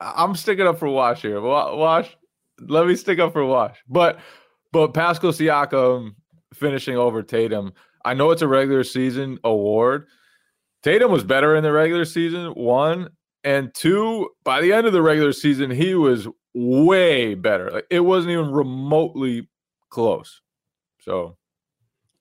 I'm 0.00 0.34
sticking 0.34 0.66
up 0.66 0.78
for 0.78 0.88
Wash 0.88 1.20
here. 1.20 1.38
Wash, 1.38 2.16
let 2.60 2.86
me 2.86 2.96
stick 2.96 3.18
up 3.18 3.34
for 3.34 3.44
Wash, 3.44 3.76
but 3.86 4.20
but 4.72 4.94
Pascal 4.94 5.32
Siakam 5.32 6.14
finishing 6.54 6.96
over 6.96 7.22
Tatum. 7.22 7.72
I 8.04 8.14
know 8.14 8.30
it's 8.30 8.42
a 8.42 8.48
regular 8.48 8.84
season 8.84 9.38
award. 9.44 10.06
Tatum 10.82 11.10
was 11.10 11.24
better 11.24 11.56
in 11.56 11.64
the 11.64 11.72
regular 11.72 12.04
season, 12.04 12.52
one. 12.52 13.08
And 13.42 13.72
two, 13.74 14.30
by 14.44 14.60
the 14.60 14.72
end 14.72 14.86
of 14.86 14.92
the 14.92 15.02
regular 15.02 15.32
season, 15.32 15.70
he 15.70 15.94
was 15.94 16.28
way 16.54 17.34
better. 17.34 17.70
Like 17.70 17.86
it 17.90 18.00
wasn't 18.00 18.32
even 18.32 18.50
remotely 18.50 19.48
close. 19.90 20.40
So 21.00 21.36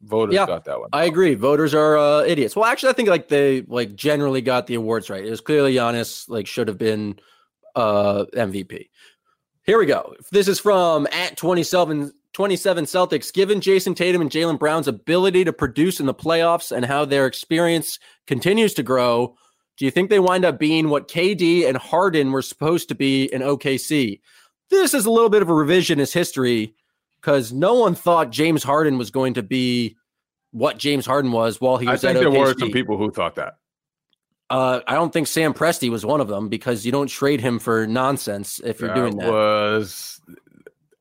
voters 0.02 0.36
yeah, 0.36 0.46
got 0.46 0.66
that 0.66 0.80
one. 0.80 0.90
I 0.94 1.06
agree. 1.06 1.36
Voters 1.36 1.74
are 1.74 1.98
uh, 1.98 2.24
idiots. 2.24 2.56
Well, 2.56 2.66
actually, 2.66 2.90
I 2.90 2.94
think 2.94 3.10
like 3.10 3.30
they 3.30 3.62
like 3.64 3.96
generally 3.96 4.42
got 4.42 4.68
the 4.68 4.76
awards 4.76 5.10
right. 5.10 5.26
It 5.26 5.30
was 5.30 5.42
clearly 5.42 5.76
Giannis 5.76 6.30
like 6.30 6.48
should 6.48 6.68
have 6.68 6.78
been 6.78 7.18
uh 7.76 8.26
MVP. 8.36 8.90
Here 9.64 9.80
we 9.80 9.88
go. 9.88 10.14
This 10.32 10.48
is 10.48 10.60
from 10.60 11.08
at 11.12 11.38
27 11.38 12.12
27 12.36 12.84
Celtics, 12.84 13.32
given 13.32 13.62
Jayson 13.62 13.96
Tatum 13.96 14.20
and 14.20 14.30
Jalen 14.30 14.60
Brown's 14.60 14.90
ability 14.90 15.46
to 15.46 15.54
produce 15.54 16.02
in 16.02 16.06
the 16.06 16.14
playoffs 16.14 16.70
and 16.70 16.84
how 16.84 17.06
their 17.06 17.28
experience 17.28 17.98
continues 18.28 18.74
to 18.74 18.84
grow, 18.84 19.38
do 19.78 19.86
you 19.86 19.92
think 19.92 20.10
they 20.10 20.20
wind 20.20 20.44
up 20.44 20.60
being 20.60 20.90
what 20.90 21.08
KD 21.08 21.66
and 21.66 21.78
Harden 21.78 22.34
were 22.34 22.42
supposed 22.42 22.90
to 22.90 22.96
be 22.96 23.24
in 23.34 23.42
OKC? 23.42 24.20
This 24.70 24.94
is 24.94 25.06
a 25.06 25.12
little 25.12 25.30
bit 25.30 25.44
of 25.44 25.50
a 25.50 25.54
revisionist 25.54 26.14
history 26.14 26.76
because 27.22 27.54
no 27.54 27.76
one 27.76 27.96
thought 27.96 28.32
James 28.32 28.66
Harden 28.66 28.98
was 28.98 29.12
going 29.12 29.36
to 29.36 29.44
be 29.44 29.96
what 30.52 30.78
James 30.78 31.06
Harden 31.06 31.32
was 31.32 31.62
while 31.62 31.78
he 31.78 31.88
was 31.88 32.04
I 32.04 32.12
think 32.12 32.20
there 32.20 32.38
were 32.38 32.54
some 32.60 32.72
people 32.72 32.98
who 32.98 33.12
thought 33.12 33.36
that. 33.36 33.60
Uh, 34.50 34.82
I 34.86 34.96
don't 34.96 35.14
think 35.14 35.28
Sam 35.28 35.54
Presti 35.54 35.90
was 35.90 36.06
one 36.06 36.20
of 36.20 36.28
them 36.28 36.50
because 36.50 36.86
you 36.86 36.92
don't 36.92 37.08
trade 37.08 37.40
him 37.40 37.60
for 37.60 37.88
nonsense 37.88 38.60
if 38.62 38.82
you're 38.82 38.90
that 38.90 38.96
doing 38.96 39.18
that. 39.20 39.32
Was 39.32 40.20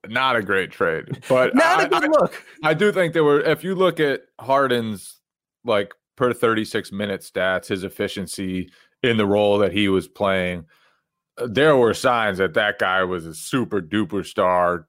not 0.09 0.37
a 0.37 0.43
great 0.43 0.71
trade, 0.71 1.23
but 1.29 1.55
not 1.55 1.81
I, 1.81 1.85
a 1.85 1.89
good 1.89 2.05
I, 2.05 2.07
look. 2.07 2.45
I 2.63 2.75
do 2.75 2.93
think 2.93 3.13
there 3.13 3.25
were. 3.25 3.41
If 3.41 3.65
you 3.65 3.75
look 3.75 4.01
at 4.01 4.23
Harden's 4.41 5.21
like 5.65 5.95
per 6.17 6.33
36 6.33 6.93
minute 6.93 7.21
stats, 7.23 7.69
his 7.69 7.85
efficiency 7.85 8.71
in 9.03 9.17
the 9.17 9.27
role 9.27 9.59
that 9.59 9.73
he 9.73 9.89
was 9.89 10.09
playing, 10.09 10.67
uh, 11.39 11.49
there 11.51 11.77
were 11.77 11.95
signs 11.95 12.39
that 12.39 12.55
that 12.55 12.79
guy 12.79 13.05
was 13.05 13.27
a 13.27 13.35
super 13.35 13.81
duper 13.81 14.25
star 14.25 14.87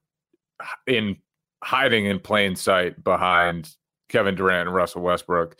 in 0.87 1.17
hiding 1.63 2.05
in 2.05 2.19
plain 2.19 2.55
sight 2.55 3.03
behind 3.03 3.75
Kevin 4.09 4.35
Durant 4.35 4.67
and 4.67 4.75
Russell 4.75 5.01
Westbrook. 5.01 5.57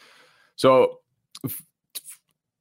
So, 0.56 1.00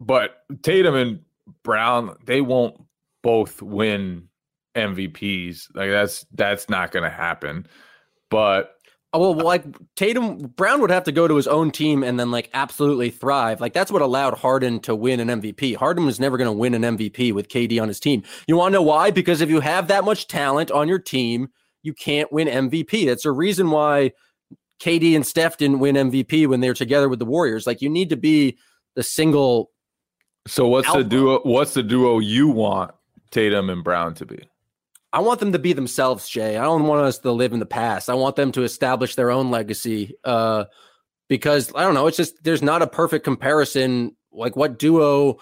but 0.00 0.42
Tatum 0.62 0.94
and 0.94 1.20
Brown, 1.62 2.16
they 2.24 2.40
won't 2.40 2.82
both 3.22 3.62
win 3.62 4.28
MVPs. 4.74 5.74
Like 5.74 5.90
that's 5.90 6.26
that's 6.32 6.68
not 6.68 6.92
going 6.92 7.04
to 7.04 7.10
happen. 7.10 7.66
But 8.30 8.74
oh, 9.12 9.32
well, 9.32 9.46
like 9.46 9.64
Tatum 9.96 10.38
Brown 10.38 10.80
would 10.80 10.90
have 10.90 11.04
to 11.04 11.12
go 11.12 11.28
to 11.28 11.36
his 11.36 11.46
own 11.46 11.70
team 11.70 12.02
and 12.02 12.18
then 12.18 12.30
like 12.30 12.50
absolutely 12.52 13.10
thrive. 13.10 13.60
Like 13.60 13.72
that's 13.72 13.92
what 13.92 14.02
allowed 14.02 14.34
Harden 14.34 14.80
to 14.80 14.94
win 14.94 15.20
an 15.20 15.40
MVP. 15.40 15.76
Harden 15.76 16.04
was 16.04 16.20
never 16.20 16.36
going 16.36 16.48
to 16.48 16.52
win 16.52 16.74
an 16.74 16.96
MVP 16.96 17.32
with 17.32 17.48
KD 17.48 17.80
on 17.80 17.88
his 17.88 18.00
team. 18.00 18.22
You 18.46 18.56
want 18.56 18.72
to 18.72 18.78
know 18.78 18.82
why? 18.82 19.10
Because 19.10 19.40
if 19.40 19.48
you 19.48 19.60
have 19.60 19.88
that 19.88 20.04
much 20.04 20.26
talent 20.26 20.70
on 20.70 20.88
your 20.88 20.98
team, 20.98 21.48
you 21.82 21.94
can't 21.94 22.32
win 22.32 22.48
MVP. 22.48 23.06
That's 23.06 23.24
a 23.24 23.32
reason 23.32 23.70
why 23.70 24.12
KD 24.80 25.14
and 25.14 25.26
Steph 25.26 25.58
didn't 25.58 25.78
win 25.78 25.94
MVP 25.94 26.46
when 26.46 26.60
they 26.60 26.68
were 26.68 26.74
together 26.74 27.08
with 27.08 27.18
the 27.18 27.24
Warriors. 27.24 27.66
Like 27.66 27.80
you 27.80 27.88
need 27.88 28.10
to 28.10 28.16
be 28.16 28.58
the 28.96 29.02
single. 29.02 29.70
So 30.46 30.66
what's 30.66 30.88
alpha. 30.88 31.02
the 31.02 31.08
duo? 31.08 31.40
What's 31.42 31.74
the 31.74 31.82
duo 31.82 32.18
you 32.18 32.48
want 32.48 32.92
Tatum 33.30 33.70
and 33.70 33.84
Brown 33.84 34.14
to 34.14 34.26
be? 34.26 34.44
I 35.14 35.20
want 35.20 35.38
them 35.38 35.52
to 35.52 35.60
be 35.60 35.72
themselves, 35.72 36.28
Jay. 36.28 36.56
I 36.56 36.64
don't 36.64 36.88
want 36.88 37.02
us 37.02 37.18
to 37.20 37.30
live 37.30 37.52
in 37.52 37.60
the 37.60 37.66
past. 37.66 38.10
I 38.10 38.14
want 38.14 38.34
them 38.34 38.50
to 38.50 38.64
establish 38.64 39.14
their 39.14 39.30
own 39.30 39.48
legacy. 39.48 40.16
Uh, 40.24 40.64
because 41.28 41.72
I 41.72 41.84
don't 41.84 41.94
know, 41.94 42.08
it's 42.08 42.16
just 42.16 42.42
there's 42.42 42.62
not 42.62 42.82
a 42.82 42.88
perfect 42.88 43.24
comparison. 43.24 44.16
Like 44.32 44.56
what 44.56 44.76
duo, 44.76 45.38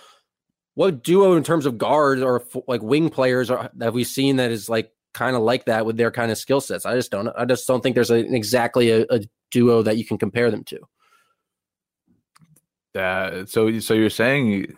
what 0.74 1.02
duo 1.02 1.36
in 1.36 1.42
terms 1.42 1.64
of 1.64 1.78
guards 1.78 2.20
or 2.20 2.44
like 2.68 2.82
wing 2.82 3.08
players 3.08 3.50
are, 3.50 3.70
have 3.80 3.94
we 3.94 4.04
seen 4.04 4.36
that 4.36 4.50
is 4.50 4.68
like 4.68 4.92
kind 5.14 5.36
of 5.36 5.42
like 5.42 5.64
that 5.64 5.86
with 5.86 5.96
their 5.96 6.10
kind 6.10 6.30
of 6.30 6.36
skill 6.36 6.60
sets? 6.60 6.84
I 6.84 6.94
just 6.94 7.10
don't. 7.10 7.28
I 7.34 7.46
just 7.46 7.66
don't 7.66 7.82
think 7.82 7.94
there's 7.94 8.10
a, 8.10 8.16
exactly 8.16 8.90
a, 8.90 9.06
a 9.08 9.20
duo 9.50 9.80
that 9.82 9.96
you 9.96 10.04
can 10.04 10.18
compare 10.18 10.50
them 10.50 10.64
to. 10.64 10.80
That 12.92 13.48
so 13.48 13.78
so 13.80 13.94
you're 13.94 14.10
saying 14.10 14.76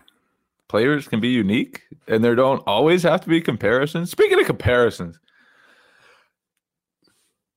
players 0.69 1.09
can 1.09 1.21
be 1.21 1.29
unique 1.29 1.83
and 2.09 2.23
there 2.25 2.35
don't 2.35 2.63
always 2.67 3.03
have 3.03 3.21
to 3.23 3.29
be 3.29 3.41
comparisons. 3.41 4.11
Speaking 4.11 4.41
of 4.41 4.47
comparisons, 4.47 5.19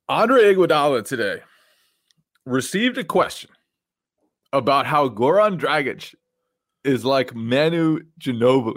Andre 0.08 0.54
Iguodala 0.54 1.04
today 1.04 1.40
received 2.46 2.96
a 2.98 3.04
question 3.04 3.50
about 4.52 4.86
how 4.86 5.08
Goran 5.08 5.58
Dragic 5.58 6.14
is 6.84 7.04
like 7.04 7.34
Manu 7.34 8.00
Ginobili. 8.20 8.76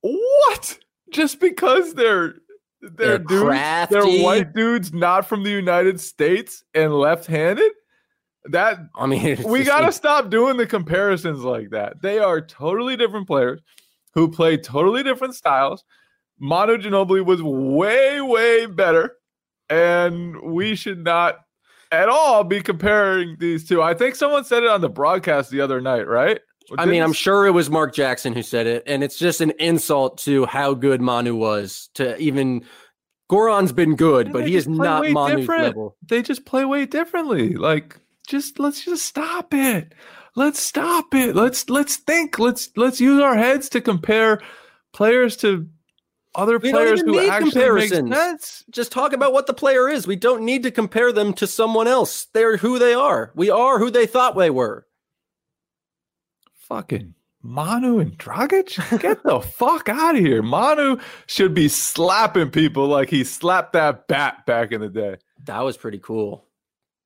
What? 0.00 0.78
Just 1.12 1.40
because 1.40 1.94
they're 1.94 2.34
they're, 2.80 2.90
They're 2.90 3.18
dudes, 3.18 3.42
crafty. 3.42 3.94
they're 3.94 4.22
white 4.24 4.54
dudes 4.54 4.92
not 4.92 5.26
from 5.26 5.42
the 5.42 5.50
United 5.50 6.00
States 6.00 6.62
and 6.74 6.94
left-handed? 6.94 7.72
That 8.44 8.78
I 8.96 9.06
mean, 9.06 9.26
it's 9.26 9.44
we 9.44 9.64
got 9.64 9.80
to 9.80 9.92
stop 9.92 10.30
doing 10.30 10.56
the 10.56 10.66
comparisons 10.66 11.40
like 11.40 11.70
that. 11.70 12.00
They 12.02 12.18
are 12.18 12.40
totally 12.40 12.96
different 12.96 13.26
players 13.26 13.60
who 14.14 14.30
play 14.30 14.56
totally 14.56 15.02
different 15.02 15.34
styles. 15.34 15.84
Manu 16.40 16.76
Ginobili 16.78 17.24
was 17.24 17.42
way, 17.42 18.20
way 18.20 18.66
better, 18.66 19.16
and 19.68 20.40
we 20.40 20.76
should 20.76 21.02
not 21.02 21.38
at 21.90 22.08
all 22.08 22.44
be 22.44 22.60
comparing 22.60 23.36
these 23.38 23.66
two. 23.68 23.82
I 23.82 23.94
think 23.94 24.14
someone 24.14 24.44
said 24.44 24.62
it 24.62 24.68
on 24.68 24.80
the 24.80 24.88
broadcast 24.88 25.50
the 25.50 25.60
other 25.60 25.80
night, 25.80 26.06
right? 26.06 26.40
I 26.76 26.84
mean, 26.84 27.02
I'm 27.02 27.14
sure 27.14 27.46
it 27.46 27.52
was 27.52 27.70
Mark 27.70 27.94
Jackson 27.94 28.34
who 28.34 28.42
said 28.42 28.66
it, 28.66 28.82
and 28.86 29.02
it's 29.02 29.18
just 29.18 29.40
an 29.40 29.52
insult 29.58 30.18
to 30.18 30.44
how 30.46 30.74
good 30.74 31.00
Manu 31.00 31.34
was. 31.34 31.88
To 31.94 32.16
even 32.18 32.64
Goran's 33.30 33.72
been 33.72 33.96
good, 33.96 34.32
but 34.32 34.46
he 34.46 34.54
is 34.54 34.68
not 34.68 35.08
Manu's 35.10 35.40
different. 35.40 35.62
level. 35.62 35.96
they 36.06 36.22
just 36.22 36.44
play 36.44 36.64
way 36.64 36.84
differently. 36.84 37.54
Like, 37.54 37.98
just 38.28 38.60
let's 38.60 38.84
just 38.84 39.04
stop 39.04 39.52
it. 39.52 39.92
Let's 40.36 40.60
stop 40.60 41.14
it. 41.14 41.34
Let's 41.34 41.68
let's 41.68 41.96
think. 41.96 42.38
Let's 42.38 42.70
let's 42.76 43.00
use 43.00 43.20
our 43.20 43.36
heads 43.36 43.68
to 43.70 43.80
compare 43.80 44.40
players 44.92 45.36
to 45.38 45.68
other 46.34 46.58
We 46.58 46.70
don't 46.70 46.84
players 46.84 47.00
even 47.00 47.14
who 47.14 47.20
need 47.20 47.30
actually 47.30 47.50
comparisons. 47.50 48.08
make 48.10 48.18
sense. 48.18 48.64
Just 48.70 48.92
talk 48.92 49.12
about 49.12 49.32
what 49.32 49.46
the 49.46 49.54
player 49.54 49.88
is. 49.88 50.06
We 50.06 50.16
don't 50.16 50.44
need 50.44 50.62
to 50.62 50.70
compare 50.70 51.10
them 51.10 51.32
to 51.34 51.46
someone 51.46 51.88
else. 51.88 52.26
They're 52.34 52.58
who 52.58 52.78
they 52.78 52.94
are. 52.94 53.32
We 53.34 53.50
are 53.50 53.78
who 53.78 53.90
they 53.90 54.06
thought 54.06 54.36
they 54.36 54.50
were. 54.50 54.86
Fucking 56.68 57.14
Manu 57.42 57.98
and 57.98 58.18
Dragic, 58.18 59.00
get 59.00 59.22
the 59.22 59.40
fuck 59.58 59.88
out 59.88 60.16
of 60.16 60.20
here. 60.20 60.42
Manu 60.42 60.98
should 61.26 61.54
be 61.54 61.68
slapping 61.68 62.50
people 62.50 62.86
like 62.88 63.08
he 63.08 63.24
slapped 63.24 63.72
that 63.72 64.06
bat 64.06 64.44
back 64.44 64.70
in 64.70 64.80
the 64.80 64.88
day. 64.88 65.16
That 65.44 65.60
was 65.60 65.76
pretty 65.76 65.98
cool. 65.98 66.47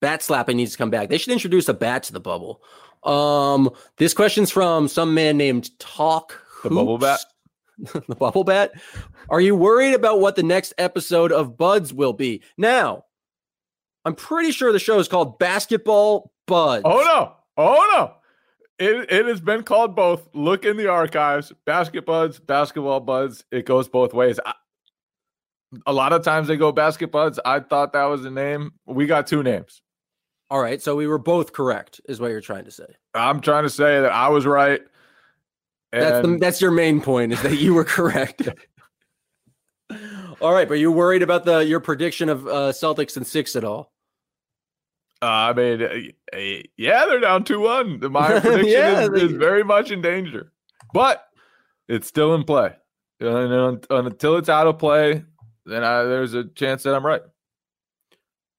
Bat 0.03 0.25
slapping 0.25 0.57
needs 0.57 0.73
to 0.73 0.79
come 0.79 0.91
back. 0.91 1.09
They 1.09 1.17
should 1.17 1.33
introduce 1.33 1.69
a 1.69 1.75
bat 1.75 2.03
to 2.03 2.13
the 2.13 2.19
bubble. 2.19 2.61
Um, 3.05 3.71
this 3.99 4.13
question's 4.13 4.51
from 4.51 4.89
some 4.89 5.15
man 5.15 5.37
named 5.37 5.71
Talk. 5.79 6.45
The 6.65 6.71
bubble 6.71 6.99
bat? 6.99 7.21
The 7.79 8.15
bubble 8.15 8.45
bat. 8.45 8.73
Are 9.31 9.41
you 9.41 9.57
worried 9.57 9.95
about 9.95 10.21
what 10.21 10.37
the 10.37 10.43
next 10.43 10.75
episode 10.77 11.33
of 11.33 11.57
Buds 11.57 11.93
will 11.93 12.13
be? 12.13 12.43
Now, 12.57 13.07
I'm 14.05 14.15
pretty 14.15 14.53
sure 14.53 14.73
the 14.73 14.79
show 14.79 14.99
is 14.99 15.09
called 15.09 15.39
Basketball 15.39 16.33
Buds. 16.47 16.83
Oh 16.85 17.03
no! 17.03 17.33
Oh 17.57 17.91
no! 17.95 18.15
It, 18.79 19.11
it 19.11 19.27
has 19.27 19.41
been 19.41 19.63
called 19.63 19.97
both. 19.97 20.29
Look 20.35 20.65
in 20.65 20.77
the 20.77 20.89
archives. 20.89 21.53
Basket 21.65 22.05
buds, 22.07 22.39
basketball 22.41 23.01
buds. 23.01 23.45
It 23.51 23.67
goes 23.67 23.89
both 23.89 24.15
ways. 24.15 24.39
I, 24.45 24.55
a 25.87 25.93
lot 25.93 26.13
of 26.13 26.23
times 26.23 26.49
they 26.49 26.57
go 26.57 26.73
basket 26.73 27.11
buds. 27.11 27.39
I 27.45 27.61
thought 27.61 27.93
that 27.95 28.05
was 28.05 28.23
the 28.23 28.31
name. 28.31 28.73
We 28.87 29.07
got 29.07 29.27
two 29.27 29.43
names. 29.43 29.82
All 30.53 30.61
right, 30.61 30.83
so 30.83 30.95
we 30.95 31.07
were 31.07 31.17
both 31.17 31.55
correct, 31.55 32.03
is 32.11 32.21
what 32.21 32.31
you're 32.31 32.43
trying 32.43 32.67
to 32.67 32.71
say. 32.71 32.85
I'm 33.15 33.41
trying 33.41 33.63
to 33.63 33.71
say 33.71 34.03
that 34.03 34.13
I 34.13 34.29
was 34.29 34.45
right. 34.45 34.83
That's 35.93 36.29
the, 36.29 36.37
that's 36.39 36.61
your 36.61 36.73
main 36.73 37.01
point, 37.01 37.33
is 37.33 37.41
that 37.41 37.57
you 37.57 37.73
were 37.73 37.85
correct. 37.85 38.51
all 40.43 40.53
right, 40.53 40.69
but 40.69 40.75
you 40.75 40.93
worried 40.93 41.23
about 41.23 41.47
the 41.47 41.61
your 41.61 41.81
prediction 41.81 42.29
of 42.29 42.47
uh, 42.47 42.51
Celtics 42.73 43.17
and 43.17 43.27
six 43.27 43.57
at 43.57 43.65
all? 43.65 43.93
uh, 45.23 45.25
I 45.25 45.53
mean, 45.55 45.83
uh, 45.83 46.37
uh, 46.37 46.63
yeah, 46.77 47.07
they're 47.07 47.21
down 47.21 47.45
two 47.45 47.61
one. 47.61 47.99
My 48.13 48.39
prediction 48.41 48.69
Yeah, 48.69 49.01
is, 49.05 49.23
is 49.23 49.33
very 49.33 49.65
much 49.65 49.91
in 49.91 50.03
danger, 50.03 50.53
but 50.93 51.29
it's 51.89 52.09
still 52.09 52.35
in 52.35 52.45
play. 52.45 52.75
And, 53.21 53.55
un- 53.55 53.81
until 53.89 54.37
it's 54.37 54.51
out 54.51 54.67
of 54.67 54.79
play, 54.79 55.25
then 55.65 55.83
I, 55.83 56.03
there's 56.03 56.35
a 56.35 56.45
chance 56.45 56.83
that 56.83 56.95
I'm 56.95 57.07
right. 57.07 57.23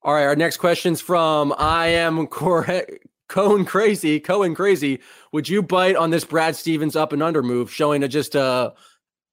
All 0.04 0.14
right, 0.14 0.26
our 0.26 0.36
next 0.36 0.58
question's 0.58 1.00
from 1.02 1.54
I 1.58 1.88
am 1.88 2.28
correct. 2.28 2.92
Cohen 3.30 3.66
crazy, 3.66 4.20
Cohen 4.20 4.54
crazy. 4.54 5.00
Would 5.32 5.48
you 5.50 5.64
bite 5.64 5.96
on 5.96 6.10
this 6.12 6.26
Brad 6.26 6.56
Stevens 6.56 6.96
up 6.96 7.14
and 7.14 7.24
under 7.24 7.42
move, 7.42 7.72
showing 7.72 8.04
a 8.04 8.08
just 8.08 8.36
a 8.36 8.74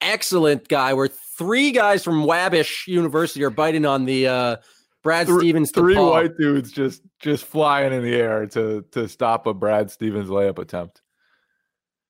excellent 0.01 0.69
guy 0.69 0.95
where 0.95 1.09
three 1.09 1.73
guys 1.73 2.03
from 2.05 2.25
Wabash 2.25 2.87
University 2.87 3.43
are 3.45 3.51
biting 3.51 3.85
on 3.85 4.05
the 4.05 4.27
uh, 4.29 4.57
Brad 5.03 5.27
Three- 5.27 5.41
Stevens 5.41 5.71
three 5.73 5.97
DePauw. 5.97 6.11
white 6.11 6.37
dudes 6.39 6.71
just 6.71 7.03
just 7.19 7.45
flying 7.45 7.93
in 7.93 8.03
the 8.03 8.15
air 8.15 8.47
to 8.47 8.83
to 8.93 9.09
stop 9.09 9.47
a 9.47 9.53
Brad 9.53 9.91
Stevens 9.91 10.31
layup 10.31 10.59
attempt. 10.59 11.03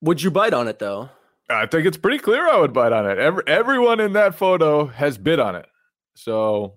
Would 0.02 0.22
you 0.22 0.30
bite 0.30 0.54
on 0.54 0.68
it 0.68 0.78
though? 0.78 1.08
I 1.48 1.66
think 1.66 1.86
it's 1.86 1.96
pretty 1.96 2.18
clear 2.18 2.48
I 2.48 2.58
would 2.60 2.72
bite 2.72 2.92
on 2.92 3.10
it. 3.10 3.18
Every, 3.18 3.42
everyone 3.48 3.98
in 3.98 4.12
that 4.12 4.36
photo 4.36 4.86
has 4.86 5.18
bid 5.18 5.40
on 5.40 5.56
it, 5.56 5.66
so 6.14 6.74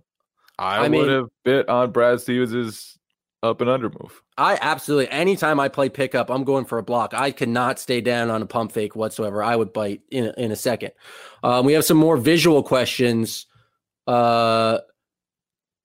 I, 0.59 0.77
I 0.77 0.81
would 0.81 0.91
mean- 0.91 1.09
have 1.09 1.29
bit 1.43 1.69
on 1.69 1.91
Brad 1.91 2.21
Stevens's 2.21 2.97
up 3.41 3.59
and 3.59 3.69
under 3.69 3.89
move. 3.89 4.21
I 4.37 4.57
absolutely. 4.61 5.09
Anytime 5.09 5.59
I 5.59 5.67
play 5.67 5.89
pickup, 5.89 6.31
I'm 6.31 6.43
going 6.43 6.65
for 6.65 6.77
a 6.77 6.83
block. 6.83 7.13
I 7.13 7.31
cannot 7.31 7.77
stay 7.77 8.01
down 8.01 8.31
on 8.31 8.41
a 8.41 8.45
pump 8.45 8.71
fake 8.71 8.95
whatsoever. 8.95 9.43
I 9.43 9.55
would 9.55 9.73
bite 9.73 10.01
in 10.09 10.25
a, 10.25 10.33
in 10.37 10.51
a 10.51 10.55
second. 10.55 10.91
Um, 11.43 11.65
we 11.65 11.73
have 11.73 11.85
some 11.85 11.97
more 11.97 12.17
visual 12.17 12.63
questions. 12.63 13.45
Uh, 14.07 14.79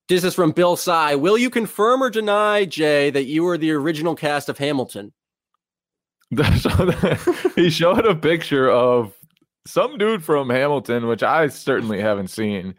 this 0.08 0.24
is 0.24 0.34
from 0.34 0.52
Bill 0.52 0.76
Sy. 0.76 1.16
Will 1.16 1.36
you 1.36 1.50
confirm 1.50 2.02
or 2.02 2.08
deny, 2.08 2.64
Jay, 2.64 3.10
that 3.10 3.24
you 3.24 3.42
were 3.42 3.58
the 3.58 3.72
original 3.72 4.14
cast 4.14 4.48
of 4.48 4.56
Hamilton? 4.56 5.12
He 7.56 7.70
showed 7.70 8.06
a 8.06 8.14
picture 8.14 8.70
of 8.70 9.12
some 9.66 9.98
dude 9.98 10.24
from 10.24 10.48
Hamilton, 10.48 11.06
which 11.06 11.22
I 11.22 11.48
certainly 11.48 12.00
haven't 12.00 12.28
seen. 12.28 12.74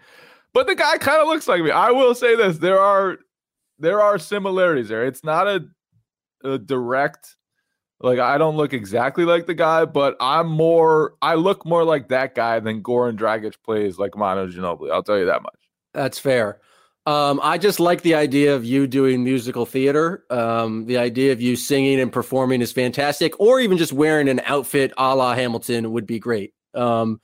But 0.54 0.68
the 0.68 0.76
guy 0.76 0.98
kind 0.98 1.22
of 1.22 1.28
looks 1.28 1.48
like 1.48 1.64
me. 1.64 1.72
I 1.72 1.92
will 1.92 2.16
say 2.16 2.36
this: 2.36 2.58
there 2.58 2.80
are 2.80 3.18
there 3.78 4.02
are 4.02 4.18
similarities 4.18 4.90
there. 4.90 5.06
It's 5.06 5.24
not 5.24 5.48
a 5.48 5.66
a 6.44 6.58
direct 6.58 7.36
like 8.02 8.20
I 8.20 8.38
don't 8.38 8.56
look 8.56 8.74
exactly 8.74 9.26
like 9.26 9.46
the 9.46 9.54
guy, 9.54 9.86
but 9.86 10.16
I'm 10.20 10.48
more 10.48 11.16
I 11.22 11.36
look 11.36 11.66
more 11.66 11.84
like 11.84 12.10
that 12.10 12.36
guy 12.36 12.60
than 12.60 12.82
Goran 12.82 13.18
Dragic 13.18 13.56
plays 13.64 13.98
like 13.98 14.16
Manu 14.16 14.52
Ginobili. 14.52 14.92
I'll 14.92 15.04
tell 15.04 15.18
you 15.18 15.26
that 15.26 15.42
much. 15.42 15.60
That's 15.94 16.20
fair. 16.20 16.62
Um, 17.06 17.40
I 17.42 17.58
just 17.58 17.80
like 17.80 18.02
the 18.02 18.16
idea 18.16 18.56
of 18.56 18.64
you 18.64 18.86
doing 18.86 19.24
musical 19.24 19.66
theater. 19.66 20.26
Um, 20.30 20.86
the 20.86 20.98
idea 20.98 21.32
of 21.32 21.42
you 21.42 21.56
singing 21.56 22.00
and 22.00 22.12
performing 22.12 22.62
is 22.62 22.72
fantastic, 22.72 23.38
or 23.40 23.60
even 23.60 23.78
just 23.78 23.94
wearing 23.94 24.30
an 24.30 24.42
outfit 24.46 24.94
a 24.98 25.16
la 25.16 25.34
Hamilton 25.34 25.92
would 25.92 26.06
be 26.06 26.20
great. 26.20 26.54
Um, 26.76 27.20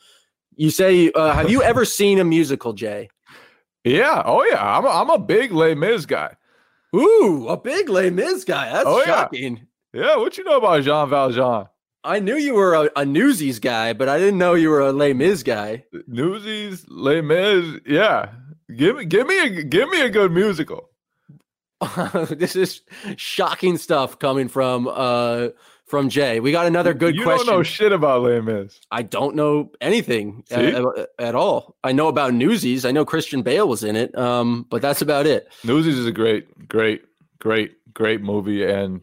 you 0.56 0.72
say, 0.72 1.12
uh, 1.12 1.34
have 1.34 1.52
you 1.52 1.62
ever 1.62 1.86
seen 1.86 2.20
a 2.20 2.24
musical, 2.24 2.74
Jay? 2.74 3.10
Yeah. 3.86 4.22
Oh 4.26 4.44
yeah. 4.44 4.78
I'm 4.78 4.84
a, 4.86 4.90
I'm 4.90 5.10
a 5.10 5.20
big 5.20 5.52
Les 5.54 5.76
Mis 5.76 6.06
guy. 6.06 6.36
Ooh, 6.96 7.48
a 7.50 7.58
big 7.58 7.88
Les 7.90 8.10
Mis 8.10 8.44
guy. 8.44 8.72
That's 8.72 8.86
Oh, 8.88 9.00
yeah. 9.00 9.06
shocking. 9.06 9.68
Yeah. 9.94 10.18
What 10.18 10.38
you 10.38 10.44
know 10.44 10.58
about 10.58 10.84
Jean 10.84 11.10
Valjean? 11.10 11.68
I 12.04 12.20
knew 12.20 12.36
you 12.36 12.54
were 12.54 12.76
a, 12.76 12.90
a 12.98 13.06
Newsies 13.06 13.60
guy, 13.60 13.94
but 13.94 14.08
I 14.10 14.18
didn't 14.20 14.38
know 14.38 14.54
you 14.54 14.70
were 14.70 14.82
a 14.82 14.92
Les 14.92 15.14
Mis 15.14 15.44
guy. 15.44 15.86
Newsies, 16.08 16.86
Les 16.90 17.22
Mis. 17.22 17.80
Yeah. 17.86 18.30
Give 18.76 18.96
me 18.98 19.06
give 19.06 19.28
me 19.28 19.40
a 19.40 19.64
give 19.64 19.90
me 19.90 20.02
a 20.02 20.10
good 20.10 20.32
musical. 20.32 20.90
this 22.30 22.56
is 22.56 22.82
shocking 23.18 23.78
stuff 23.78 24.18
coming 24.18 24.48
from 24.48 24.88
uh 24.92 25.50
from 25.86 26.10
Jay. 26.10 26.40
We 26.40 26.52
got 26.52 26.66
another 26.66 26.94
good 26.94 27.16
you 27.16 27.24
question. 27.24 27.46
don't 27.48 27.56
know 27.58 27.64
shit 27.64 27.92
about 27.92 28.24
Les 28.24 28.42
Mis. 28.42 28.80
I 28.92 29.04
don't 29.04 29.36
know 29.36 29.72
anything 29.82 30.44
at, 30.52 30.66
at- 30.66 31.10
at 31.20 31.36
all. 31.36 31.76
I 31.84 31.92
know 31.92 32.08
about 32.08 32.34
Newsies. 32.34 32.86
I 32.86 32.92
know 32.92 33.06
Christian 33.06 33.42
Bale 33.44 33.68
was 33.68 33.84
in 33.84 33.96
it, 33.96 34.16
um, 34.18 34.66
but 34.70 34.82
that's 34.82 35.02
about 35.02 35.26
it. 35.28 35.48
Newsies 35.64 35.98
is 35.98 36.06
a 36.08 36.12
great, 36.12 36.68
great, 36.68 37.04
great, 37.40 37.76
great 37.94 38.22
movie, 38.22 38.64
and 38.66 39.02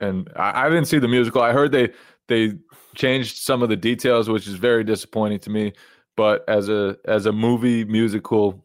and 0.00 0.30
I, 0.36 0.66
I 0.66 0.68
didn't 0.68 0.86
see 0.86 0.98
the 0.98 1.08
musical. 1.08 1.42
I 1.42 1.52
heard 1.52 1.72
they 1.72 1.90
they 2.28 2.54
changed 2.94 3.36
some 3.38 3.62
of 3.62 3.68
the 3.68 3.76
details, 3.76 4.28
which 4.28 4.46
is 4.46 4.54
very 4.54 4.84
disappointing 4.84 5.40
to 5.40 5.50
me. 5.50 5.72
But 6.16 6.44
as 6.48 6.68
a 6.70 6.96
as 7.04 7.26
a 7.26 7.32
movie 7.32 7.84
musical, 7.84 8.64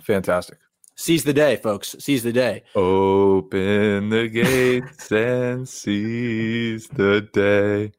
fantastic. 0.00 0.58
Seize 0.94 1.24
the 1.24 1.32
day, 1.32 1.56
folks. 1.56 1.96
Seize 1.98 2.22
the 2.22 2.32
day. 2.32 2.62
Open 2.74 4.10
the 4.10 4.28
gates 4.28 5.10
and 5.10 5.68
seize 5.68 6.86
the 6.88 7.28
day. 7.32 7.92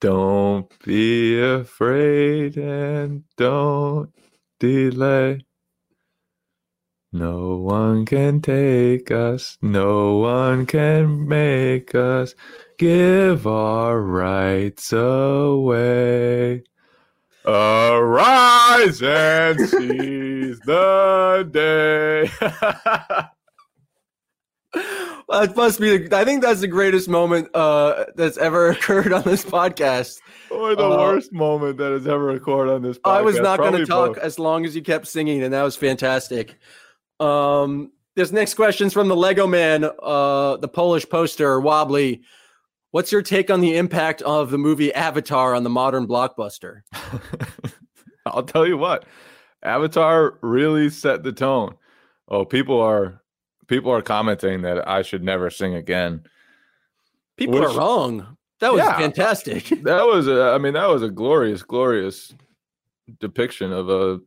Don't 0.00 0.68
be 0.84 1.40
afraid 1.40 2.56
and 2.56 3.24
don't 3.36 4.10
delay. 4.58 5.44
No 7.14 7.56
one 7.56 8.06
can 8.06 8.40
take 8.40 9.10
us, 9.10 9.58
no 9.60 10.16
one 10.16 10.64
can 10.64 11.28
make 11.28 11.94
us 11.94 12.34
give 12.78 13.46
our 13.46 14.00
rights 14.00 14.92
away. 14.94 16.64
Arise 17.44 19.02
and 19.02 19.58
seize 19.68 20.60
the 20.60 21.48
day. 21.50 22.30
well, 22.44 23.30
That 25.46 25.56
must 25.56 25.80
be. 25.80 25.96
The, 26.06 26.16
I 26.16 26.24
think 26.24 26.42
that's 26.42 26.60
the 26.60 26.68
greatest 26.68 27.08
moment 27.08 27.48
uh, 27.54 28.04
that's 28.16 28.36
ever 28.38 28.70
occurred 28.72 29.12
on 29.12 29.22
this 29.22 29.44
podcast. 29.44 30.20
or 30.50 30.74
the 30.76 30.84
Uh, 30.84 30.96
worst 30.98 31.32
moment 31.32 31.78
that 31.78 31.90
has 31.92 32.06
ever 32.06 32.30
occurred 32.30 32.68
on 32.68 32.82
this 32.82 32.98
podcast. 32.98 33.10
I 33.18 33.22
was 33.22 33.38
not 33.40 33.58
going 33.58 33.72
to 33.74 33.86
talk 33.86 34.14
both. 34.14 34.18
as 34.18 34.38
long 34.38 34.64
as 34.64 34.76
you 34.76 34.82
kept 34.82 35.06
singing, 35.08 35.42
and 35.42 35.52
that 35.54 35.62
was 35.62 35.74
fantastic. 35.76 36.58
Um, 37.18 37.92
this 38.14 38.30
next 38.30 38.54
question's 38.54 38.92
from 38.92 39.08
the 39.08 39.16
Lego 39.16 39.46
Man, 39.46 39.84
uh, 40.02 40.56
the 40.58 40.68
Polish 40.68 41.08
poster, 41.08 41.58
Wobbly. 41.60 42.22
What's 42.92 43.10
your 43.10 43.22
take 43.22 43.50
on 43.50 43.60
the 43.60 43.76
impact 43.76 44.22
of 44.22 44.50
the 44.50 44.58
movie 44.58 44.92
Avatar 44.94 45.54
on 45.54 45.64
the 45.64 45.70
modern 45.70 46.06
blockbuster? 46.06 46.82
I'll 48.26 48.42
tell 48.44 48.66
you 48.66 48.76
what, 48.78 49.04
Avatar 49.62 50.38
really 50.42 50.90
set 50.90 51.22
the 51.22 51.32
tone. 51.32 51.74
Oh, 52.28 52.44
people 52.44 52.80
are 52.80 53.20
people 53.66 53.90
are 53.92 54.02
commenting 54.02 54.62
that 54.62 54.86
I 54.88 55.02
should 55.02 55.24
never 55.24 55.50
sing 55.50 55.74
again. 55.74 56.22
People 57.36 57.60
Which- 57.60 57.70
are 57.70 57.76
wrong. 57.78 58.36
That 58.60 58.72
was 58.72 58.78
Yeah. 58.80 58.96
fantastic. 58.96 59.64
That 59.82 60.04
was 60.06 60.28
a, 60.28 60.52
I 60.52 60.58
mean, 60.58 60.74
that 60.74 60.88
was 60.88 61.02
a 61.02 61.08
glorious, 61.10 61.62
glorious 61.64 62.32
depiction 63.18 63.72
of 63.72 63.88
a 63.90 64.20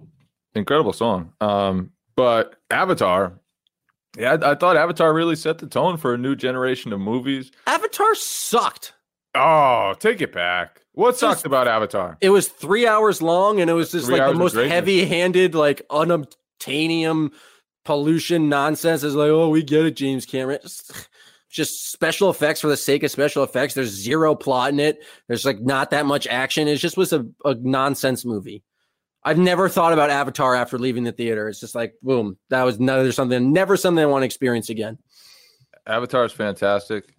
incredible 0.56 0.92
song. 0.92 1.32
Um, 1.40 1.92
but 2.18 2.56
Avatar, 2.70 3.40
yeah, 4.18 4.38
I, 4.42 4.52
I 4.52 4.56
thought 4.56 4.78
Avatar 4.78 5.14
really 5.14 5.36
set 5.36 5.58
the 5.58 5.68
tone 5.68 5.98
for 5.98 6.14
a 6.14 6.18
new 6.18 6.36
generation 6.36 6.94
of 6.94 7.00
movies. 7.00 7.52
Avatar 7.68 8.16
sucked. 8.16 8.94
Oh, 9.34 9.94
take 10.00 10.22
it 10.22 10.32
back. 10.32 10.82
What 10.94 11.12
Just- 11.12 11.20
sucked 11.20 11.46
about 11.46 11.68
Avatar? 11.68 12.18
It 12.22 12.30
was 12.30 12.48
three 12.48 12.88
hours 12.88 13.22
long, 13.22 13.60
and 13.60 13.70
it 13.70 13.74
was 13.74 13.92
just 13.92 14.08
Three 14.08 14.18
like 14.18 14.32
the 14.32 14.38
most 14.38 14.56
heavy-handed, 14.56 15.54
like 15.56 15.82
unobtainium 15.90 17.32
pollution 17.84 18.50
nonsense. 18.50 19.04
It's 19.04 19.16
like, 19.16 19.30
oh, 19.30 19.50
we 19.50 19.64
get 19.64 19.86
it, 19.86 19.96
James 19.96 20.26
Cameron. 20.26 20.60
Just, 20.62 21.10
just 21.50 21.92
special 21.92 22.30
effects 22.30 22.62
for 22.62 22.68
the 22.68 22.78
sake 22.78 23.04
of 23.04 23.12
special 23.12 23.44
effects. 23.44 23.74
There's 23.74 23.90
zero 23.90 24.36
plot 24.36 24.72
in 24.72 24.80
it. 24.80 25.04
There's 25.28 25.46
like 25.46 25.60
not 25.62 25.92
that 25.92 26.06
much 26.06 26.28
action. 26.28 26.68
It 26.68 26.78
just 26.78 26.98
was 26.98 27.14
a, 27.14 27.26
a 27.44 27.56
nonsense 27.56 28.26
movie. 28.26 28.64
I've 29.26 29.40
never 29.40 29.68
thought 29.68 29.92
about 29.92 30.12
Avatar 30.12 30.54
after 30.56 30.78
leaving 30.78 31.04
the 31.04 31.12
theater. 31.12 31.50
It's 31.50 31.60
just 31.60 31.74
like, 31.74 31.96
boom, 32.04 32.38
that 32.50 32.62
was 32.64 32.78
another 32.78 33.12
something, 33.12 33.52
never 33.52 33.76
something 33.76 34.02
I 34.04 34.06
want 34.06 34.22
to 34.22 34.26
experience 34.28 34.70
again. 34.70 35.00
Avatar 35.88 36.26
is 36.26 36.32
fantastic, 36.32 37.16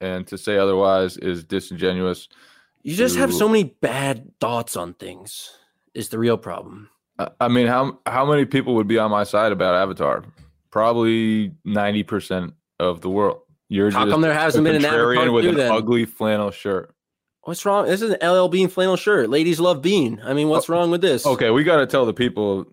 and 0.00 0.26
to 0.28 0.38
say 0.38 0.56
otherwise 0.56 1.16
is 1.16 1.42
disingenuous. 1.44 2.28
You 2.82 2.94
just 2.96 3.16
have 3.16 3.34
so 3.34 3.48
many 3.48 3.64
bad 3.64 4.30
thoughts 4.40 4.76
on 4.76 4.94
things. 4.94 5.50
Is 5.92 6.08
the 6.08 6.18
real 6.20 6.38
problem. 6.38 6.88
I- 7.40 7.48
mean, 7.48 7.66
how 7.66 7.98
how 8.06 8.24
many 8.24 8.44
people 8.44 8.74
would 8.76 8.86
be 8.86 8.98
on 8.98 9.10
my 9.10 9.24
side 9.24 9.50
about 9.52 9.74
Avatar? 9.74 10.24
Probably 10.70 11.52
ninety 11.64 12.04
percent 12.04 12.54
of 12.78 13.00
the 13.00 13.10
world. 13.10 13.40
You're 13.68 13.90
How 13.90 14.08
come 14.08 14.20
there 14.20 14.32
hasn't 14.34 14.64
been 14.64 14.76
an 14.76 14.84
Avatar 14.84 15.30
with 15.30 15.46
an 15.46 15.56
then? 15.56 15.70
ugly 15.70 16.04
flannel 16.04 16.50
shirt. 16.50 16.94
What's 17.50 17.66
wrong? 17.66 17.86
This 17.86 18.00
is 18.00 18.12
an 18.12 18.24
LL 18.24 18.46
Bean 18.46 18.68
flannel 18.68 18.94
shirt. 18.94 19.28
Ladies 19.28 19.58
love 19.58 19.82
Bean. 19.82 20.22
I 20.24 20.34
mean, 20.34 20.48
what's 20.48 20.68
wrong 20.68 20.92
with 20.92 21.00
this? 21.00 21.26
Okay, 21.26 21.50
we 21.50 21.64
got 21.64 21.78
to 21.78 21.86
tell 21.88 22.06
the 22.06 22.14
people 22.14 22.64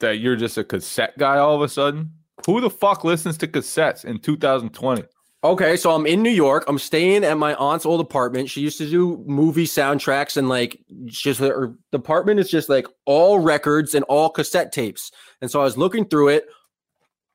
that 0.00 0.18
you're 0.18 0.34
just 0.34 0.56
a 0.56 0.64
cassette 0.64 1.18
guy 1.18 1.36
all 1.36 1.54
of 1.54 1.60
a 1.60 1.68
sudden. 1.68 2.12
Who 2.46 2.62
the 2.62 2.70
fuck 2.70 3.04
listens 3.04 3.36
to 3.36 3.46
cassettes 3.46 4.06
in 4.06 4.18
2020? 4.20 5.02
Okay, 5.44 5.76
so 5.76 5.94
I'm 5.94 6.06
in 6.06 6.22
New 6.22 6.30
York. 6.30 6.64
I'm 6.68 6.78
staying 6.78 7.22
at 7.22 7.36
my 7.36 7.54
aunt's 7.56 7.84
old 7.84 8.00
apartment. 8.00 8.48
She 8.48 8.62
used 8.62 8.78
to 8.78 8.88
do 8.88 9.22
movie 9.26 9.66
soundtracks 9.66 10.38
and 10.38 10.48
like 10.48 10.80
just 11.04 11.40
her 11.40 11.74
apartment 11.92 12.40
is 12.40 12.48
just 12.48 12.70
like 12.70 12.86
all 13.04 13.38
records 13.38 13.94
and 13.94 14.06
all 14.06 14.30
cassette 14.30 14.72
tapes. 14.72 15.12
And 15.42 15.50
so 15.50 15.60
I 15.60 15.64
was 15.64 15.76
looking 15.76 16.06
through 16.06 16.28
it. 16.28 16.46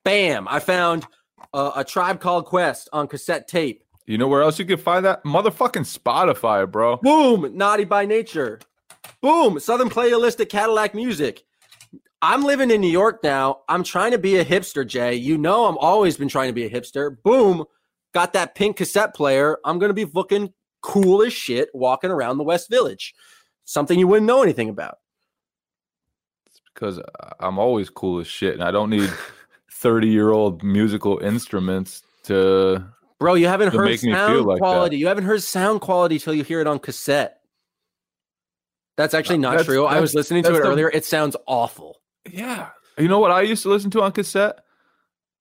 Bam! 0.03 0.47
I 0.47 0.57
found 0.57 1.05
uh, 1.53 1.73
a 1.75 1.83
Tribe 1.83 2.19
Called 2.19 2.45
Quest 2.45 2.89
on 2.91 3.07
cassette 3.07 3.47
tape. 3.47 3.82
You 4.05 4.17
know 4.17 4.27
where 4.27 4.41
else 4.41 4.59
you 4.59 4.65
can 4.65 4.77
find 4.77 5.05
that? 5.05 5.23
Motherfucking 5.23 5.87
Spotify, 5.97 6.69
bro. 6.69 6.97
Boom! 6.97 7.55
Naughty 7.55 7.85
by 7.85 8.05
Nature. 8.05 8.59
Boom! 9.21 9.59
Southern 9.59 9.89
Playalistic 9.89 10.49
Cadillac 10.49 10.93
Music. 10.93 11.43
I'm 12.21 12.43
living 12.43 12.69
in 12.71 12.81
New 12.81 12.89
York 12.89 13.23
now. 13.23 13.61
I'm 13.69 13.83
trying 13.83 14.11
to 14.11 14.17
be 14.17 14.37
a 14.37 14.45
hipster, 14.45 14.85
Jay. 14.85 15.15
You 15.15 15.37
know, 15.37 15.65
I'm 15.65 15.77
always 15.77 16.17
been 16.17 16.27
trying 16.27 16.49
to 16.49 16.53
be 16.53 16.65
a 16.65 16.69
hipster. 16.69 17.15
Boom! 17.23 17.63
Got 18.13 18.33
that 18.33 18.55
pink 18.55 18.77
cassette 18.77 19.15
player. 19.15 19.57
I'm 19.63 19.79
gonna 19.79 19.93
be 19.93 20.05
looking 20.05 20.53
cool 20.81 21.23
as 21.23 21.31
shit 21.31 21.69
walking 21.73 22.11
around 22.11 22.37
the 22.37 22.43
West 22.43 22.69
Village. 22.69 23.13
Something 23.63 23.97
you 23.97 24.07
wouldn't 24.07 24.27
know 24.27 24.43
anything 24.43 24.67
about. 24.67 24.97
It's 26.45 26.59
Because 26.73 26.99
I'm 27.39 27.57
always 27.57 27.89
cool 27.89 28.19
as 28.19 28.27
shit, 28.27 28.53
and 28.53 28.63
I 28.63 28.71
don't 28.71 28.89
need 28.89 29.09
30 29.71 30.09
year 30.09 30.31
old 30.31 30.61
musical 30.61 31.19
instruments 31.19 32.03
to. 32.23 32.83
Bro, 33.23 33.35
you 33.35 33.47
haven't 33.47 33.73
heard 33.73 33.85
make 33.85 34.03
me 34.03 34.09
feel 34.11 34.17
sound 34.17 34.45
like 34.45 34.55
that. 34.57 34.59
quality. 34.59 34.97
You 34.97 35.07
haven't 35.07 35.23
heard 35.23 35.41
sound 35.41 35.79
quality 35.79 36.19
till 36.19 36.33
you 36.33 36.43
hear 36.43 36.59
it 36.59 36.67
on 36.67 36.77
cassette. 36.77 37.39
That's 38.97 39.13
actually 39.13 39.37
not 39.37 39.51
That's- 39.51 39.65
true. 39.65 39.85
I 39.85 40.01
was 40.01 40.13
listening 40.13 40.43
to 40.43 40.49
it 40.49 40.53
the- 40.53 40.59
earlier. 40.67 40.89
It 40.89 41.05
sounds 41.05 41.37
awful. 41.47 42.01
Yeah. 42.29 42.69
You 42.97 43.07
know 43.07 43.19
what 43.19 43.31
I 43.31 43.41
used 43.43 43.63
to 43.63 43.69
listen 43.69 43.89
to 43.91 44.01
on 44.01 44.11
cassette? 44.11 44.59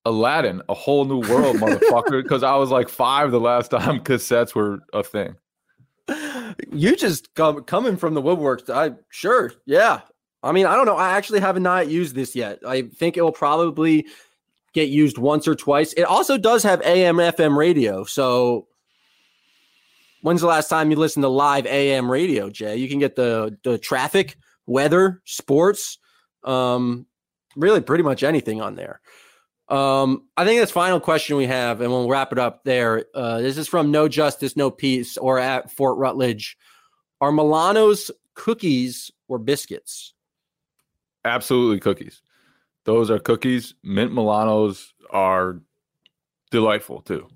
Aladdin, 0.05 0.63
a 0.69 0.75
whole 0.75 1.05
new 1.07 1.23
world, 1.29 1.57
motherfucker. 1.57 2.23
Because 2.23 2.45
I 2.45 2.55
was 2.55 2.71
like 2.71 2.89
five 2.89 3.33
the 3.33 3.41
last 3.41 3.73
time 3.73 3.99
cassettes 4.01 4.55
were 4.55 4.79
a 4.93 5.03
thing. 5.03 5.35
You 6.71 6.95
just 6.95 7.35
come 7.35 7.65
coming 7.65 7.97
from 7.97 8.15
the 8.15 8.23
woodworks. 8.23 8.71
I 8.71 8.93
sure, 9.11 9.53
yeah. 9.67 10.03
I 10.45 10.53
mean, 10.53 10.67
I 10.67 10.77
don't 10.77 10.87
know. 10.87 10.97
I 10.97 11.11
actually 11.17 11.41
have 11.41 11.61
not 11.61 11.89
used 11.89 12.15
this 12.15 12.37
yet. 12.37 12.61
I 12.65 12.83
think 12.83 13.17
it 13.17 13.23
will 13.23 13.33
probably 13.33 14.07
get 14.73 14.89
used 14.89 15.19
once 15.19 15.47
or 15.47 15.55
twice. 15.55 15.93
It 15.95 16.03
also 16.03 16.39
does 16.39 16.63
have 16.63 16.81
AM 16.83 17.17
FM 17.17 17.57
radio. 17.57 18.05
So 18.05 18.67
when's 20.23 20.41
the 20.41 20.47
last 20.47 20.69
time 20.69 20.91
you 20.91 20.97
listened 20.97 21.23
to 21.25 21.29
live 21.29 21.67
AM 21.67 22.11
radio, 22.11 22.51
Jay? 22.51 22.77
You 22.77 22.89
can 22.89 22.99
get 22.99 23.17
the 23.17 23.59
the 23.65 23.79
traffic, 23.79 24.37
weather, 24.67 25.23
sports, 25.25 25.99
um, 26.45 27.07
really 27.57 27.81
pretty 27.81 28.05
much 28.05 28.23
anything 28.23 28.61
on 28.61 28.75
there. 28.77 29.01
Um, 29.69 30.29
I 30.37 30.45
think 30.45 30.61
that's 30.61 30.73
final 30.73 31.01
question 31.01 31.37
we 31.37 31.47
have, 31.47 31.81
and 31.81 31.91
we'll 31.91 32.09
wrap 32.09 32.33
it 32.33 32.39
up 32.39 32.65
there. 32.65 33.07
Uh, 33.15 33.41
this 33.41 33.57
is 33.57 33.69
from 33.69 33.91
No 33.91 34.09
Justice, 34.09 34.57
No 34.57 34.71
Peace, 34.71 35.17
or 35.17 35.39
at 35.39 35.71
Fort 35.71 35.99
Rutledge. 35.99 36.59
Are 37.21 37.33
Milano's 37.33 38.11
cookies 38.35 39.11
or 39.29 39.39
biscuits? 39.39 40.15
Absolutely 41.25 41.81
cookies. 41.81 42.21
Those 42.85 43.11
are 43.11 43.19
cookies. 43.19 43.75
Mint 43.83 44.13
Milanos 44.13 44.89
are 45.11 45.61
delightful 46.51 47.01
too. 47.03 47.29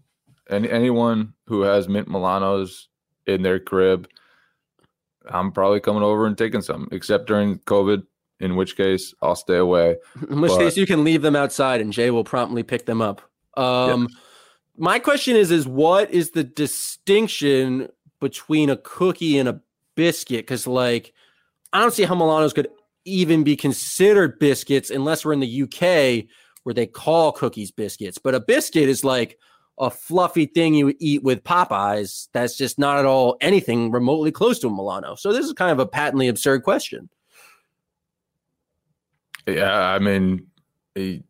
And 0.48 0.66
anyone 0.66 1.34
who 1.46 1.62
has 1.62 1.88
mint 1.88 2.08
Milanos 2.08 2.86
in 3.26 3.42
their 3.42 3.58
crib, 3.58 4.08
I'm 5.28 5.50
probably 5.52 5.80
coming 5.80 6.02
over 6.02 6.26
and 6.26 6.36
taking 6.38 6.62
some, 6.62 6.88
except 6.92 7.26
during 7.26 7.58
COVID, 7.60 8.04
in 8.38 8.54
which 8.56 8.76
case 8.76 9.12
I'll 9.22 9.34
stay 9.34 9.56
away. 9.56 9.96
In 10.30 10.40
which 10.40 10.52
But- 10.52 10.58
case, 10.58 10.76
you 10.76 10.86
can 10.86 11.02
leave 11.04 11.22
them 11.22 11.34
outside, 11.36 11.80
and 11.80 11.92
Jay 11.92 12.10
will 12.10 12.24
promptly 12.24 12.62
pick 12.62 12.86
them 12.86 13.00
up. 13.02 13.22
Um, 13.56 14.08
My 14.78 14.98
question 14.98 15.36
is: 15.36 15.50
is 15.50 15.66
what 15.66 16.10
is 16.10 16.32
the 16.32 16.44
distinction 16.44 17.88
between 18.20 18.68
a 18.70 18.76
cookie 18.76 19.38
and 19.38 19.48
a 19.48 19.60
biscuit? 19.94 20.40
Because, 20.40 20.66
like, 20.66 21.14
I 21.72 21.80
don't 21.80 21.94
see 21.94 22.04
how 22.04 22.14
Milanos 22.14 22.54
could 22.54 22.68
even 23.06 23.44
be 23.44 23.56
considered 23.56 24.38
biscuits 24.38 24.90
unless 24.90 25.24
we're 25.24 25.32
in 25.32 25.40
the 25.40 25.62
UK 25.62 26.26
where 26.64 26.74
they 26.74 26.86
call 26.86 27.32
cookies 27.32 27.70
biscuits. 27.70 28.18
But 28.18 28.34
a 28.34 28.40
biscuit 28.40 28.88
is 28.88 29.04
like 29.04 29.38
a 29.78 29.90
fluffy 29.90 30.46
thing 30.46 30.74
you 30.74 30.94
eat 30.98 31.22
with 31.22 31.44
Popeyes. 31.44 32.28
That's 32.32 32.56
just 32.56 32.78
not 32.78 32.98
at 32.98 33.04
all 33.04 33.36
anything 33.40 33.90
remotely 33.90 34.32
close 34.32 34.58
to 34.60 34.68
a 34.68 34.70
Milano. 34.70 35.14
So 35.14 35.32
this 35.32 35.44
is 35.44 35.52
kind 35.52 35.70
of 35.70 35.78
a 35.78 35.86
patently 35.86 36.28
absurd 36.28 36.64
question. 36.64 37.08
Yeah, 39.46 39.78
I 39.78 40.00
mean, 40.00 40.46
I, 40.96 41.20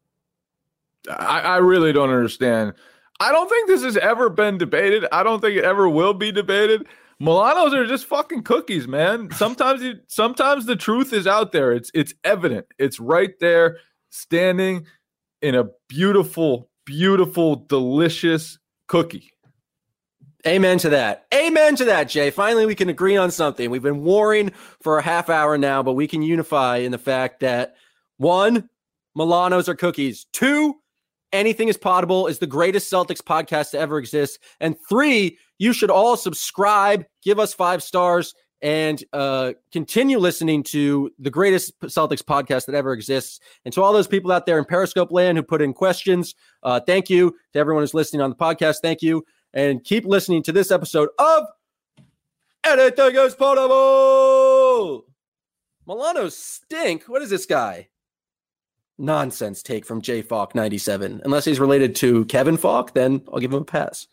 I 1.11 1.57
really 1.59 1.93
don't 1.93 2.11
understand. 2.11 2.73
I 3.21 3.33
don't 3.33 3.49
think 3.49 3.69
this 3.69 3.83
has 3.83 3.97
ever 3.97 4.31
been 4.31 4.59
debated. 4.59 5.07
I 5.13 5.23
don't 5.23 5.41
think 5.41 5.57
it 5.57 5.65
ever 5.65 5.89
will 5.89 6.15
be 6.15 6.33
debated. 6.33 6.87
Milanos 7.21 7.73
are 7.73 7.87
just 7.87 8.05
fucking 8.07 8.43
cookies, 8.43 8.87
man. 8.87 9.31
Sometimes 9.31 9.83
you, 9.83 9.95
sometimes 10.07 10.67
the 10.67 10.77
truth 10.77 11.13
is 11.13 11.27
out 11.27 11.53
there. 11.53 11.73
It's 11.73 11.91
it's 11.95 12.13
evident. 12.25 12.67
It's 12.79 13.01
right 13.01 13.33
there, 13.41 13.79
standing 14.11 14.87
in 15.41 15.55
a 15.55 15.65
beautiful, 15.89 16.69
beautiful, 16.85 17.57
delicious 17.57 18.59
cookie. 18.87 19.31
Amen 20.47 20.79
to 20.79 20.91
that. 20.91 21.27
Amen 21.35 21.75
to 21.77 21.87
that, 21.87 22.09
Jay. 22.09 22.31
Finally, 22.31 22.67
we 22.67 22.75
can 22.75 22.89
agree 22.89 23.17
on 23.17 23.31
something. 23.31 23.69
We've 23.71 23.83
been 23.83 24.05
warring 24.05 24.53
for 24.81 24.99
a 24.99 25.03
half 25.03 25.29
hour 25.29 25.59
now, 25.59 25.83
but 25.83 25.95
we 25.95 26.07
can 26.07 26.23
unify 26.23 26.77
in 26.77 26.93
the 26.93 26.99
fact 26.99 27.41
that 27.41 27.75
one, 28.19 28.69
Milanos 29.19 29.69
are 29.69 29.75
cookies. 29.75 30.27
Two, 30.33 30.77
anything 31.33 31.69
is 31.69 31.77
potable 31.77 32.29
is 32.29 32.39
the 32.39 32.47
greatest 32.47 32.93
Celtics 32.93 33.23
podcast 33.23 33.71
to 33.71 33.79
ever 33.79 33.99
exist. 33.99 34.39
And 34.61 34.77
three, 34.89 35.39
you 35.59 35.73
should 35.73 35.91
all 35.91 36.17
subscribe, 36.17 37.05
give 37.23 37.39
us 37.39 37.55
five 37.55 37.83
stars, 37.83 38.35
and 38.63 39.03
uh, 39.13 39.53
continue 39.71 40.19
listening 40.19 40.63
to 40.63 41.11
the 41.19 41.31
greatest 41.31 41.79
Celtics 41.83 42.23
podcast 42.23 42.67
that 42.67 42.75
ever 42.75 42.93
exists. 42.93 43.39
And 43.65 43.75
to 43.75 43.83
all 43.83 43.93
those 43.93 44.09
people 44.09 44.33
out 44.33 44.47
there 44.47 44.59
in 44.59 44.65
Periscope 44.65 45.13
land 45.13 45.37
who 45.37 45.43
put 45.43 45.63
in 45.63 45.73
questions, 45.73 46.35
uh, 46.63 46.81
thank 46.81 47.11
you. 47.11 47.37
To 47.53 47.59
everyone 47.59 47.83
who's 47.83 47.95
listening 47.95 48.23
on 48.23 48.31
the 48.31 48.37
podcast, 48.37 48.77
thank 48.83 49.03
you. 49.03 49.25
And 49.53 49.85
keep 49.85 50.05
listening 50.05 50.43
to 50.45 50.53
this 50.53 50.71
episode 50.71 51.11
of 51.19 51.45
Anything 52.65 53.15
is 53.17 53.35
Potable. 53.35 55.05
Milano 55.87 56.29
stink. 56.29 57.05
What 57.05 57.23
is 57.23 57.31
this 57.31 57.47
guy? 57.47 57.89
Nonsense 58.99 59.63
take 59.63 59.85
from 59.85 60.01
J 60.01 60.23
Falk 60.23 60.55
97. 60.55 61.21
Unless 61.25 61.45
he's 61.45 61.61
related 61.61 61.95
to 61.97 62.25
Kevin 62.25 62.57
Falk, 62.57 62.95
then 62.95 63.23
I'll 63.33 63.39
give 63.39 63.53
him 63.53 63.63
a 63.63 63.65
pass. 63.65 64.09